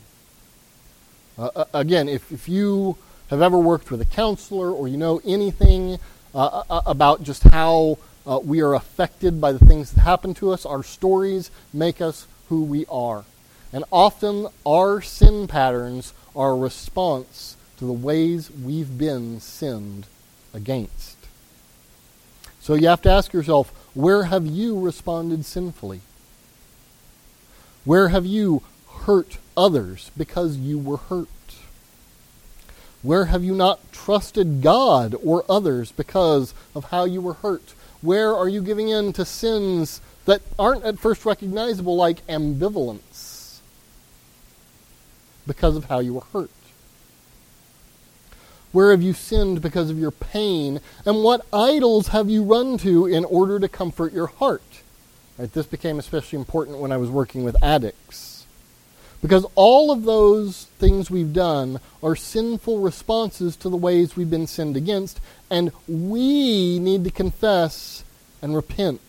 [1.39, 2.97] Uh, uh again, if, if you
[3.29, 5.97] have ever worked with a counselor or you know anything
[6.35, 10.33] uh, uh, uh, about just how uh, we are affected by the things that happen
[10.35, 13.23] to us, our stories make us who we are.
[13.71, 20.05] And often our sin patterns are a response to the ways we've been sinned
[20.53, 21.17] against.
[22.61, 26.01] So you have to ask yourself where have you responded sinfully?
[27.85, 28.63] Where have you
[29.05, 31.27] hurt others because you were hurt?
[33.01, 37.73] Where have you not trusted God or others because of how you were hurt?
[38.01, 43.59] Where are you giving in to sins that aren't at first recognizable, like ambivalence,
[45.45, 46.49] because of how you were hurt?
[48.71, 50.79] Where have you sinned because of your pain?
[51.05, 54.61] And what idols have you run to in order to comfort your heart?
[55.37, 58.38] Right, this became especially important when I was working with addicts.
[59.21, 64.47] Because all of those things we've done are sinful responses to the ways we've been
[64.47, 68.03] sinned against, and we need to confess
[68.41, 69.01] and repent.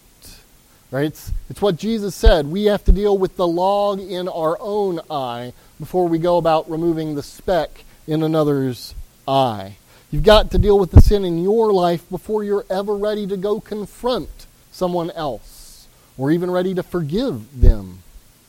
[0.91, 1.07] Right?
[1.07, 2.49] It's, it's what Jesus said.
[2.49, 6.69] We have to deal with the log in our own eye before we go about
[6.69, 8.95] removing the speck in another's
[9.29, 9.77] eye.
[10.11, 13.37] You've got to deal with the sin in your life before you're ever ready to
[13.37, 15.87] go confront someone else
[16.19, 18.01] or even ready to forgive them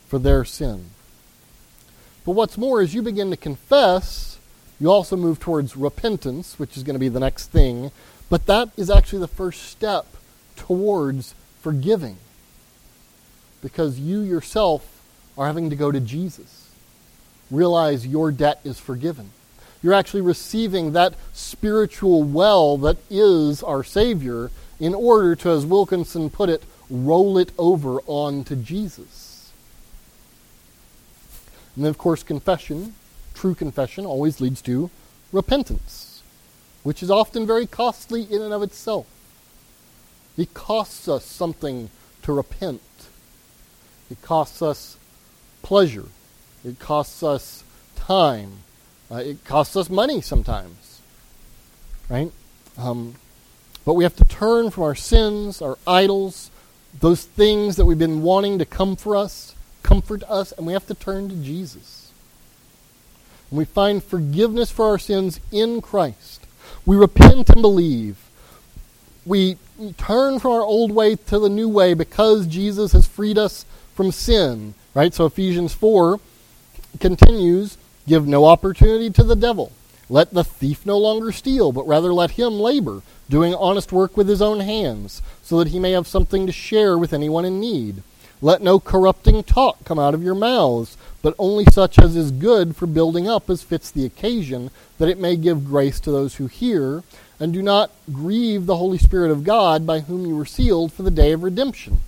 [0.07, 0.89] for their sin.
[2.26, 4.38] But what's more, as you begin to confess,
[4.80, 7.92] you also move towards repentance, which is going to be the next thing.
[8.30, 10.06] But that is actually the first step
[10.56, 12.18] towards forgiving
[13.62, 15.02] because you yourself
[15.38, 16.70] are having to go to Jesus.
[17.50, 19.32] Realize your debt is forgiven.
[19.84, 26.30] You're actually receiving that spiritual well that is our Savior in order to, as Wilkerson
[26.30, 29.21] put it, roll it over onto Jesus.
[31.76, 32.96] And then, of course, confession,
[33.34, 34.90] true confession, always leads to
[35.32, 36.22] repentance.
[36.84, 39.06] which is often very costly in and of itself.
[40.38, 41.90] It costs us something
[42.24, 42.82] to repent.
[44.10, 44.98] It costs us
[45.62, 46.08] pleasure.
[46.66, 47.64] It costs us
[47.96, 48.60] time.
[49.12, 51.02] Uh, it costs us money sometimes.
[52.10, 52.32] Right?
[52.78, 53.16] Um,
[53.86, 56.50] but we have to turn from our sins, our idols,
[57.00, 60.88] those things that we've been wanting to come for us, comfort us, and we have
[60.88, 62.12] to turn to Jesus.
[63.50, 66.46] And we find forgiveness for our sins in Christ.
[66.86, 68.18] We repent and believe.
[69.26, 69.58] We
[69.98, 74.12] turn from our old way to the new way because Jesus has freed us from
[74.12, 74.74] sin.
[74.94, 75.14] Right?
[75.14, 76.20] So Ephesians 4
[77.00, 77.78] continues
[78.08, 79.72] give no opportunity to the devil.
[80.10, 84.28] Let the thief no longer steal, but rather let him labor, doing honest work with
[84.28, 88.04] his own hands, so that he may have something to share with anyone in need.
[88.44, 92.76] Let no corrupting talk come out of your mouths, but only such as is good
[92.76, 96.48] for building up as fits the occasion, that it may give grace to those who
[96.48, 97.04] hear.
[97.39, 101.04] And do not grieve the Holy Spirit of God, by whom you were sealed for
[101.04, 102.02] the day of redemption.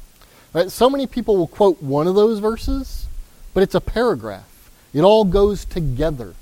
[0.53, 0.71] Right?
[0.71, 3.07] So many people will quote one of those verses,
[3.53, 4.71] but it's a paragraph.
[4.93, 6.33] It all goes together.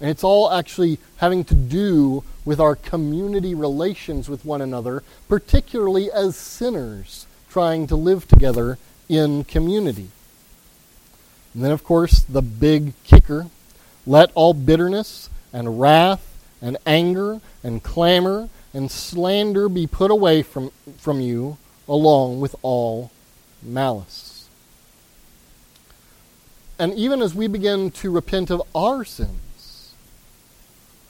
[0.00, 6.10] And it's all actually having to do with our community relations with one another, particularly
[6.10, 8.78] as sinners trying to live together
[9.10, 10.08] in community.
[11.52, 13.48] And then, of course, the big kicker
[14.06, 20.70] let all bitterness and wrath and anger and clamor and slander be put away from,
[20.98, 21.58] from you,
[21.88, 23.10] along with all
[23.62, 24.48] malice.
[26.78, 29.92] And even as we begin to repent of our sins,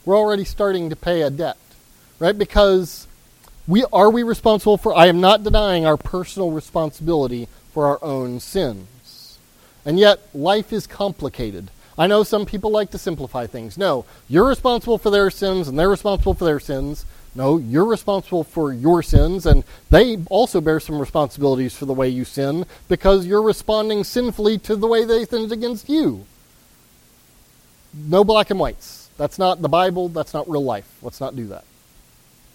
[0.07, 1.59] we're already starting to pay a debt,
[2.19, 2.37] right?
[2.37, 3.07] Because
[3.69, 8.41] we are we responsible for I am not denying our personal responsibility for our own
[8.41, 9.39] sins.
[9.85, 11.71] And yet life is complicated.
[11.99, 13.77] I know some people like to simplify things.
[13.77, 17.05] No, you're responsible for their sins and they're responsible for their sins.
[17.35, 22.09] No, you're responsible for your sins and they also bear some responsibilities for the way
[22.09, 26.27] you sin because you're responding sinfully to the way they sinned against you.
[27.95, 29.09] No black and whites.
[29.17, 30.09] That's not the Bible.
[30.09, 30.91] That's not real life.
[31.03, 31.65] Let's not do that.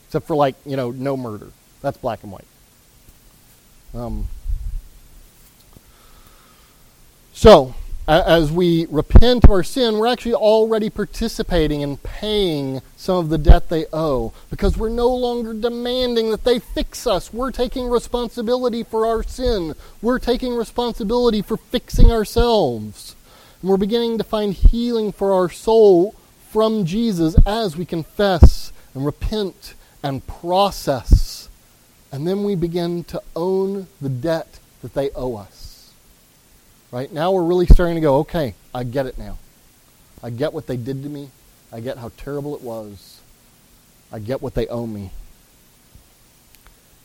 [0.07, 1.49] Except for, like, you know, no murder.
[1.81, 2.47] That's black and white.
[3.93, 4.27] Um,
[7.35, 7.75] so,
[8.07, 13.37] as we repent of our sin, we're actually already participating in paying some of the
[13.37, 17.33] debt they owe because we're no longer demanding that they fix us.
[17.33, 23.17] We're taking responsibility for our sin, we're taking responsibility for fixing ourselves.
[23.61, 26.15] And we're beginning to find healing for our soul
[26.51, 31.49] from Jesus as we confess and repent and process.
[32.13, 35.64] And then we begin to own the debt that they owe us.
[36.91, 37.11] Right?
[37.11, 39.37] Now we're really starting to go, okay, I get it now.
[40.23, 41.29] I get what they did to me.
[41.71, 43.19] I get how terrible it was.
[44.11, 45.11] I get what they owe me.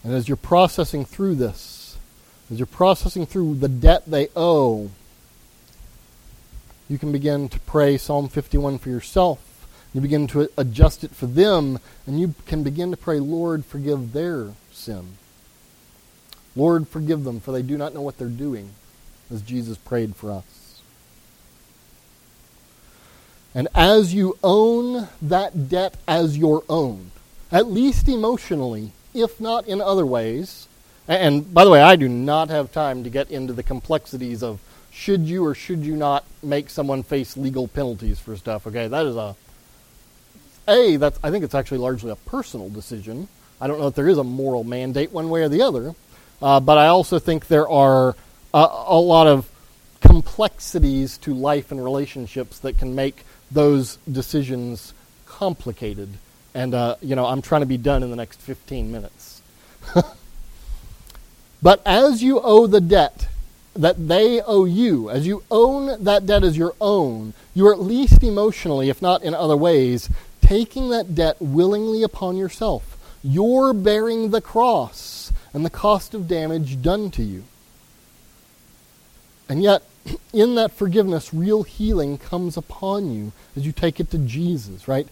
[0.05, 1.99] And as you're processing through this,
[2.51, 4.91] as you're processing through the debt they owe,
[6.89, 9.69] you can begin to pray Psalm 51 for yourself.
[9.93, 14.13] You begin to adjust it for them, and you can begin to pray, Lord, forgive
[14.13, 15.17] their sin.
[16.57, 18.71] Lord, forgive them, for they do not know what they're doing,
[19.31, 20.83] as Jesus prayed for us.
[23.55, 27.11] And as you own that debt as your own,
[27.51, 30.69] at least emotionally, if not in other ways,
[31.09, 34.61] and by the way, I do not have time to get into the complexities of
[34.93, 38.67] should you or should you not make someone face legal penalties for stuff?
[38.67, 39.35] Okay, that is a
[40.69, 43.29] a that's I think it's actually largely a personal decision.
[43.61, 45.95] I don't know if there is a moral mandate one way or the other,
[46.41, 48.15] uh, but I also think there are
[48.53, 49.49] a, a lot of
[50.01, 54.95] complexities to life and relationships that can make those decisions
[55.27, 56.09] complicated.
[56.55, 59.43] And uh, you know, I'm trying to be done in the next 15 minutes.
[61.63, 63.29] but as you owe the debt
[63.75, 67.81] that they owe you, as you own that debt as your own, you are at
[67.81, 72.97] least emotionally, if not in other ways, taking that debt willingly upon yourself.
[73.23, 77.45] You're bearing the cross and the cost of damage done to you.
[79.51, 79.83] And yet,
[80.33, 85.09] in that forgiveness, real healing comes upon you as you take it to Jesus, right?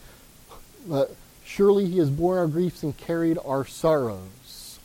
[0.90, 1.06] Uh,
[1.44, 4.78] surely he has borne our griefs and carried our sorrows.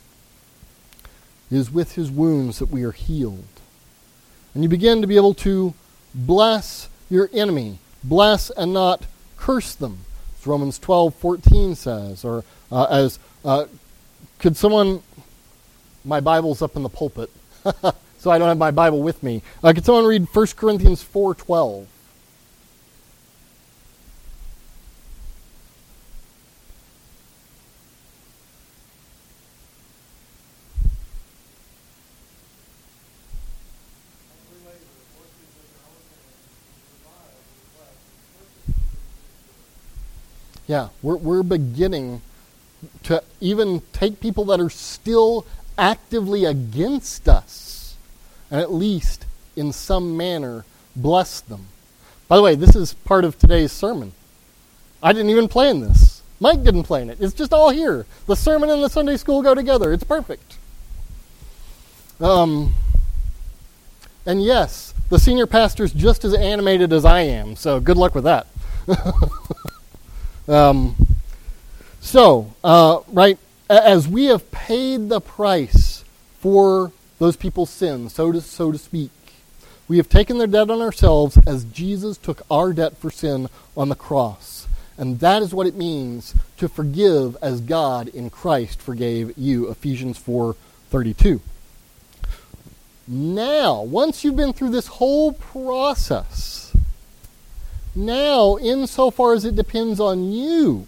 [1.51, 3.45] It is with his wounds that we are healed.
[4.55, 5.75] And you begin to be able to
[6.15, 9.05] bless your enemy, bless and not
[9.37, 9.99] curse them.
[10.39, 13.65] As Romans 12, 14 says, or uh, as, uh,
[14.39, 15.03] could someone,
[16.03, 17.29] my Bible's up in the pulpit,
[18.23, 19.41] so I don't have my Bible with me.
[19.61, 21.87] Uh, could someone read 1 Corinthians 4.12?
[40.65, 42.21] Yeah, we're, we're beginning
[43.03, 45.45] to even take people that are still
[45.77, 47.82] actively against us
[48.51, 49.25] and at least
[49.55, 50.65] in some manner
[50.95, 51.67] bless them.
[52.27, 54.13] By the way, this is part of today's sermon.
[55.01, 56.21] I didn't even plan this.
[56.39, 57.19] Mike didn't plan it.
[57.21, 58.05] It's just all here.
[58.25, 59.93] The sermon and the Sunday school go together.
[59.93, 60.57] It's perfect.
[62.19, 62.73] Um,
[64.25, 68.23] and yes, the senior pastor's just as animated as I am, so good luck with
[68.23, 68.47] that.
[70.47, 70.95] um,
[71.99, 73.37] so, uh, right,
[73.69, 76.03] as we have paid the price
[76.39, 76.91] for
[77.23, 79.09] those people's sins, so to, so to speak,
[79.87, 83.47] we have taken their debt on ourselves as Jesus took our debt for sin
[83.77, 84.67] on the cross.
[84.97, 89.69] And that is what it means to forgive as God in Christ forgave you.
[89.69, 91.39] Ephesians 4:32.
[93.07, 96.75] Now, once you've been through this whole process,
[97.95, 100.87] now, insofar as it depends on you,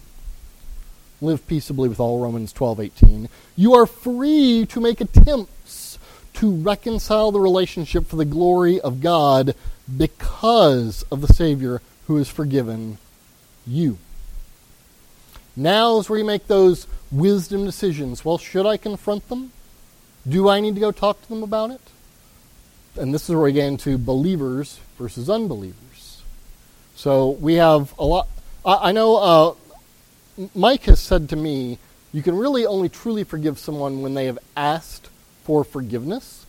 [1.22, 3.30] live peaceably with all, Romans 12:18.
[3.56, 5.50] You are free to make attempts
[6.36, 9.54] to reconcile the relationship for the glory of God
[9.96, 12.98] because of the Savior who has forgiven
[13.66, 13.98] you.
[15.54, 18.24] Now is where you make those wisdom decisions.
[18.24, 19.52] Well, should I confront them?
[20.28, 21.80] Do I need to go talk to them about it?
[22.98, 26.22] and this is where we get into believers versus unbelievers.
[26.94, 28.28] So we have a lot.
[28.64, 29.54] I, I know uh,
[30.54, 31.78] Mike has said to me,
[32.12, 35.10] you can really only truly forgive someone when they have asked
[35.46, 36.44] for forgiveness.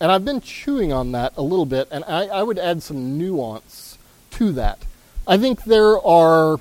[0.00, 3.18] And I've been chewing on that a little bit, and I, I would add some
[3.18, 3.98] nuance
[4.32, 4.78] to that.
[5.26, 6.58] I think there are.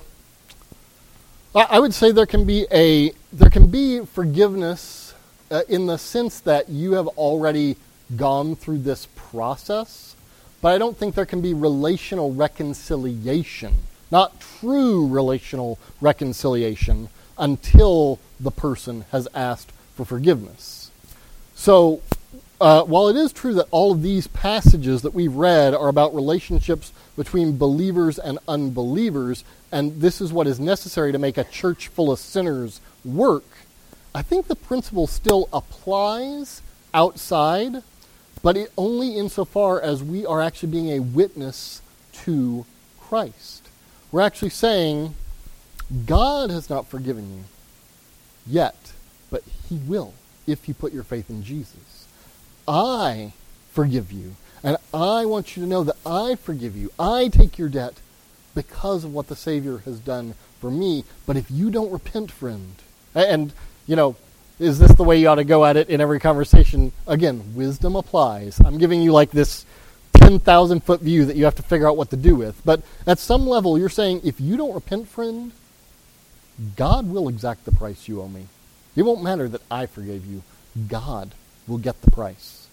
[1.56, 5.14] I would say there can be a there can be forgiveness
[5.52, 7.78] uh, in the sense that you have already
[8.18, 10.16] gone through this process,
[10.62, 13.74] but I don't think there can be relational reconciliation,
[14.12, 20.83] not true relational reconciliation, until the person has asked for forgiveness.
[21.56, 22.02] So,
[22.60, 26.16] uh, while it is true that all of these passages that we've read are about
[26.16, 31.88] relationships between believers and unbelievers, and this is what is necessary to make a church
[31.90, 33.46] full of sinners work,
[34.16, 36.62] I think the principle still applies
[36.94, 37.84] outside
[38.44, 41.82] but it, only insofar as we are actually being a witness
[42.12, 42.66] to
[43.00, 43.70] Christ.
[44.12, 45.16] We're actually saying,
[46.06, 47.44] God has not forgiven you
[48.46, 48.92] yet,
[49.32, 50.14] but He will
[50.48, 52.08] if you put your faith in Jesus.
[52.68, 53.34] I
[53.72, 56.92] forgive you, and I want you to know that I forgive you.
[56.98, 57.96] I take your debt
[58.56, 61.04] because of what the Savior has done for me.
[61.26, 62.76] But if you don't repent, friend,
[63.16, 63.54] and,
[63.88, 64.16] you know,
[64.60, 66.92] is this the way you ought to go at it in every conversation?
[67.08, 68.60] Again, wisdom applies.
[68.64, 69.66] I'm giving you like this
[70.14, 72.62] 10,000 foot view that you have to figure out what to do with.
[72.64, 75.52] But at some level, you're saying, if you don't repent, friend,
[76.76, 78.48] God will exact the price you owe me.
[78.96, 80.44] It won't matter that I forgave you.
[80.88, 81.34] God
[81.68, 82.68] will get the price.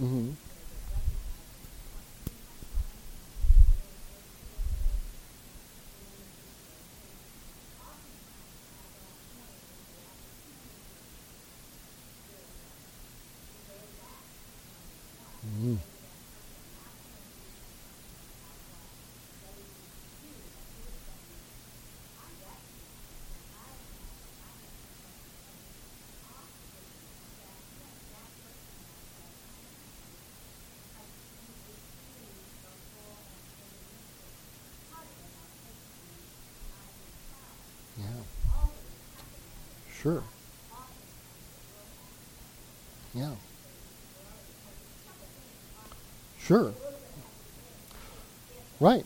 [0.00, 0.32] Mm-hmm.
[40.06, 40.22] Sure.
[43.12, 43.30] Yeah.
[46.38, 46.72] Sure.
[48.78, 49.04] Right.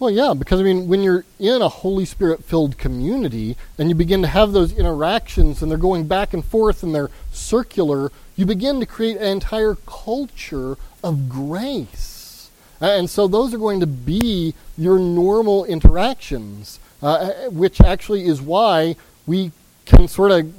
[0.00, 3.94] Well, yeah, because I mean, when you're in a Holy Spirit filled community and you
[3.94, 8.46] begin to have those interactions and they're going back and forth and they're circular, you
[8.46, 12.50] begin to create an entire culture of grace.
[12.80, 18.96] And so those are going to be your normal interactions, uh, which actually is why
[19.26, 19.52] we
[19.84, 20.52] can sort of,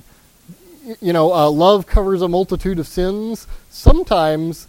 [1.02, 3.48] you know, uh, love covers a multitude of sins.
[3.70, 4.68] Sometimes,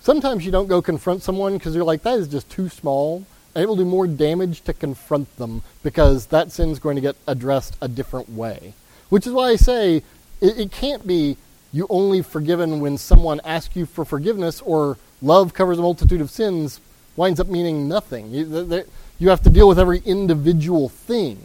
[0.00, 3.24] sometimes you don't go confront someone because you're like, that is just too small.
[3.54, 7.02] And it will do more damage to confront them because that sin is going to
[7.02, 8.74] get addressed a different way.
[9.08, 10.02] Which is why I say
[10.40, 11.36] it, it can't be
[11.72, 16.30] you only forgiven when someone asks you for forgiveness or love covers a multitude of
[16.30, 16.80] sins
[17.16, 18.30] winds up meaning nothing.
[18.30, 18.84] You,
[19.18, 21.38] you have to deal with every individual thing.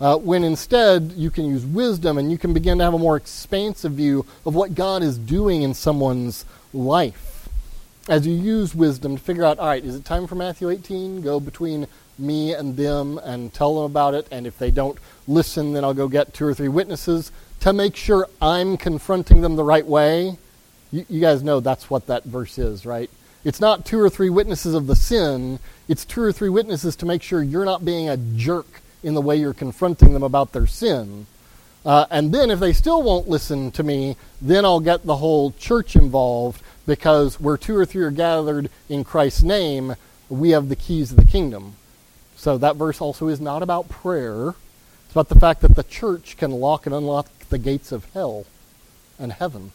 [0.00, 3.16] Uh, when instead you can use wisdom and you can begin to have a more
[3.16, 7.48] expansive view of what God is doing in someone's life.
[8.08, 11.22] As you use wisdom to figure out, all right, is it time for Matthew 18?
[11.22, 11.86] Go between
[12.18, 14.26] me and them and tell them about it.
[14.30, 17.30] And if they don't listen, then I'll go get two or three witnesses
[17.60, 20.36] to make sure I'm confronting them the right way.
[20.92, 23.08] You, you guys know that's what that verse is, right?
[23.44, 27.06] It's not two or three witnesses of the sin, it's two or three witnesses to
[27.06, 30.66] make sure you're not being a jerk in the way you're confronting them about their
[30.66, 31.26] sin.
[31.84, 35.52] Uh, and then if they still won't listen to me, then I'll get the whole
[35.52, 39.94] church involved because where two or three are gathered in Christ's name,
[40.30, 41.76] we have the keys of the kingdom.
[42.36, 44.54] So that verse also is not about prayer.
[45.04, 48.46] It's about the fact that the church can lock and unlock the gates of hell
[49.18, 49.72] and heaven.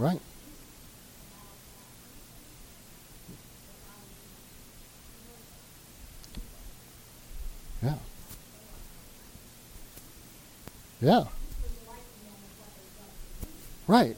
[0.00, 0.20] Right.
[7.82, 7.94] Yeah.
[11.00, 11.24] Yeah.
[13.86, 14.16] Right.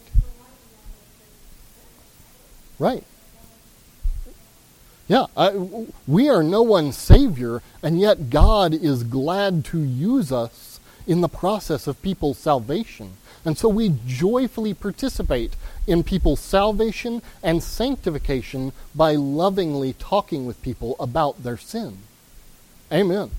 [2.79, 3.05] Right.
[5.09, 5.51] Yeah, I,
[6.07, 11.29] we are no one's savior, and yet God is glad to use us in the
[11.29, 13.15] process of people's salvation.
[13.45, 20.95] And so we joyfully participate in people's salvation and sanctification by lovingly talking with people
[21.01, 21.99] about their sin.
[22.93, 23.31] Amen.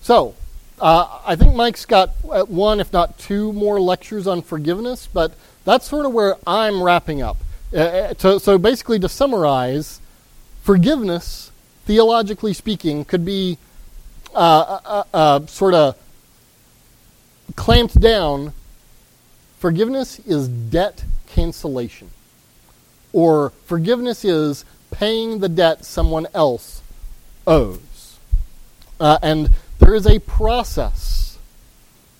[0.00, 0.34] So,
[0.80, 5.34] uh, I think Mike's got uh, one, if not two, more lectures on forgiveness, but
[5.64, 7.36] that's sort of where I'm wrapping up.
[7.74, 10.00] Uh, to, uh, so basically, to summarize,
[10.62, 11.50] forgiveness,
[11.84, 13.58] theologically speaking, could be
[14.34, 15.96] uh, uh, sort of
[17.56, 18.52] clamped down.
[19.58, 22.10] Forgiveness is debt cancellation,
[23.12, 26.82] or forgiveness is paying the debt someone else
[27.46, 28.18] owes.
[28.98, 31.38] Uh, and there is a process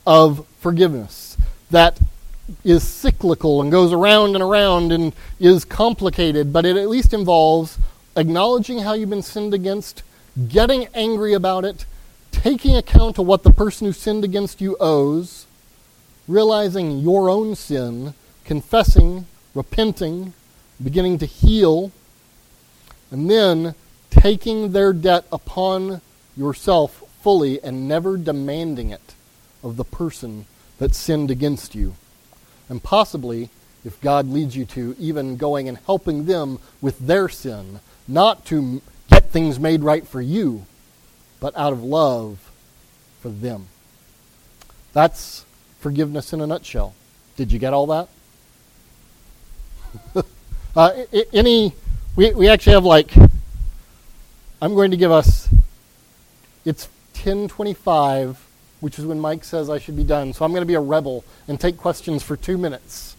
[0.06, 1.36] of forgiveness
[1.70, 1.98] that
[2.64, 7.78] is cyclical and goes around and around and is complicated, but it at least involves
[8.16, 10.02] acknowledging how you've been sinned against,
[10.48, 11.86] getting angry about it,
[12.30, 15.46] taking account of what the person who sinned against you owes,
[16.26, 18.14] realizing your own sin,
[18.44, 20.32] confessing, repenting,
[20.82, 21.92] beginning to heal,
[23.10, 23.74] and then
[24.10, 26.00] taking their debt upon
[26.36, 29.14] yourself fully and never demanding it
[29.62, 30.46] of the person
[30.78, 31.94] that sinned against you.
[32.68, 33.50] And possibly,
[33.84, 38.80] if God leads you to, even going and helping them with their sin, not to
[39.10, 40.64] get things made right for you,
[41.40, 42.38] but out of love
[43.20, 43.66] for them.
[44.92, 45.44] That's
[45.80, 46.94] forgiveness in a nutshell.
[47.36, 48.08] Did you get all that?
[50.76, 50.92] uh,
[51.32, 51.74] any,
[52.16, 53.12] we, we actually have like,
[54.62, 55.48] I'm going to give us,
[56.64, 58.36] it's 10:25,
[58.80, 60.32] which is when Mike says I should be done.
[60.32, 63.16] So I'm going to be a rebel and take questions for 2 minutes.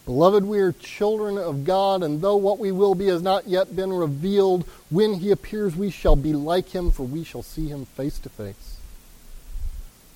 [0.07, 3.75] Beloved, we are children of God, and though what we will be has not yet
[3.75, 7.87] been revealed, when he appears we shall be like him, for we shall see him
[7.87, 8.77] face to face.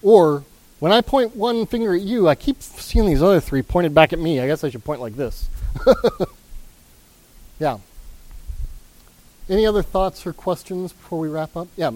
[0.01, 0.45] Or,
[0.79, 4.13] when I point one finger at you, I keep seeing these other three pointed back
[4.13, 4.39] at me.
[4.39, 5.51] I guess I should point like this.
[7.59, 7.79] yeah.
[9.49, 11.67] Any other thoughts or questions before we wrap up?
[11.77, 11.91] Yeah,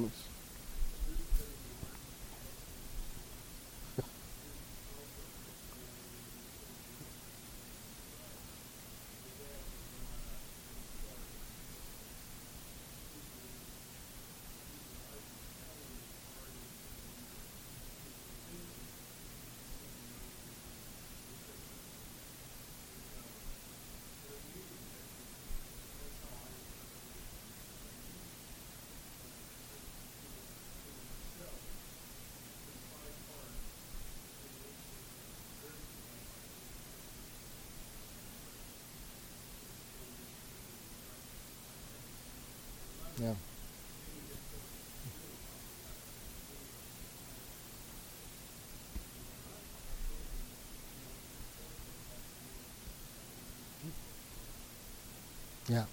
[55.68, 55.84] Yeah.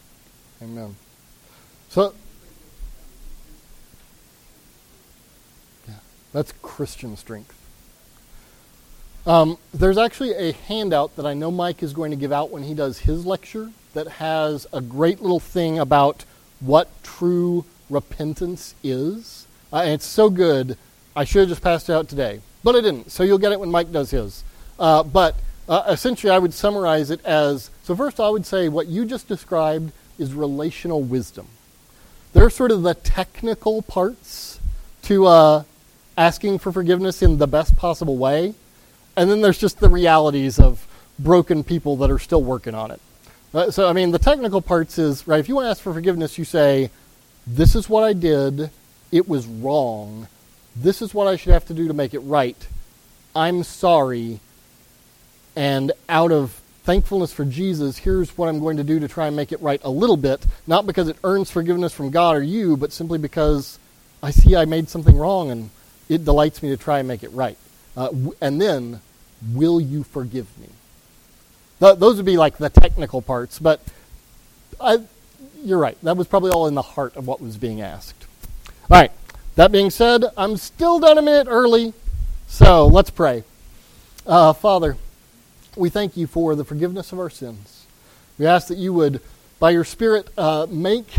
[0.62, 0.96] Amen.
[1.90, 2.14] So,
[5.88, 5.96] yeah,
[6.34, 7.58] that's Christian strength.
[9.26, 12.64] Um, there's actually a handout that I know Mike is going to give out when
[12.64, 16.26] he does his lecture that has a great little thing about
[16.60, 19.48] what true repentance is.
[19.72, 20.78] Uh, and it's so good,
[21.16, 22.42] I should have just passed it out today.
[22.64, 24.44] But I didn't, so you'll get it when Mike does his.
[24.80, 25.36] Uh, but
[25.72, 29.28] uh, essentially, I would summarize it as so, first, I would say what you just
[29.28, 31.48] described is relational wisdom.
[32.34, 34.60] There are sort of the technical parts
[35.04, 35.64] to uh,
[36.18, 38.54] asking for forgiveness in the best possible way.
[39.16, 40.86] And then there's just the realities of
[41.18, 43.02] broken people that are still working on it.
[43.54, 45.94] Uh, so, I mean, the technical parts is, right, if you want to ask for
[45.94, 46.90] forgiveness, you say,
[47.48, 48.72] This is what I did.
[49.10, 50.28] It was wrong.
[50.76, 52.68] This is what I should have to do to make it right.
[53.34, 54.40] I'm sorry.
[55.62, 59.36] And out of thankfulness for Jesus, here's what I'm going to do to try and
[59.36, 62.76] make it right a little bit, not because it earns forgiveness from God or you,
[62.76, 63.78] but simply because
[64.24, 65.70] I see I made something wrong and
[66.10, 67.60] it delights me to try and make it right.
[67.96, 69.02] Uh, w- and then,
[69.54, 70.70] will you forgive me?
[71.80, 73.82] Th- those would be like the technical parts, but
[74.80, 74.98] I,
[75.64, 75.98] you're right.
[76.02, 78.26] That was probably all in the heart of what was being asked.
[78.90, 79.12] All right.
[79.58, 81.94] That being said, I'm still done a minute early,
[82.48, 83.44] so let's pray.
[84.26, 84.98] Uh, Father,
[85.76, 87.86] we thank you for the forgiveness of our sins.
[88.38, 89.22] We ask that you would,
[89.60, 91.16] by your Spirit, uh, make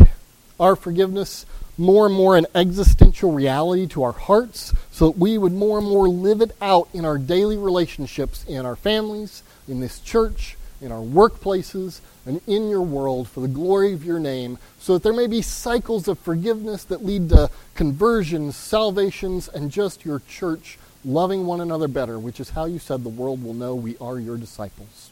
[0.60, 1.46] our forgiveness
[1.78, 5.88] more and more an existential reality to our hearts so that we would more and
[5.88, 10.92] more live it out in our daily relationships, in our families, in this church, in
[10.92, 15.12] our workplaces, and in your world for the glory of your name, so that there
[15.12, 21.46] may be cycles of forgiveness that lead to conversions, salvations, and just your church loving
[21.46, 24.36] one another better, which is how you said the world will know we are your
[24.36, 25.10] disciples.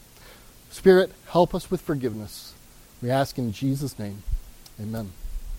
[0.69, 2.53] Spirit, help us with forgiveness.
[3.01, 4.23] We ask in Jesus' name.
[4.79, 5.11] Amen.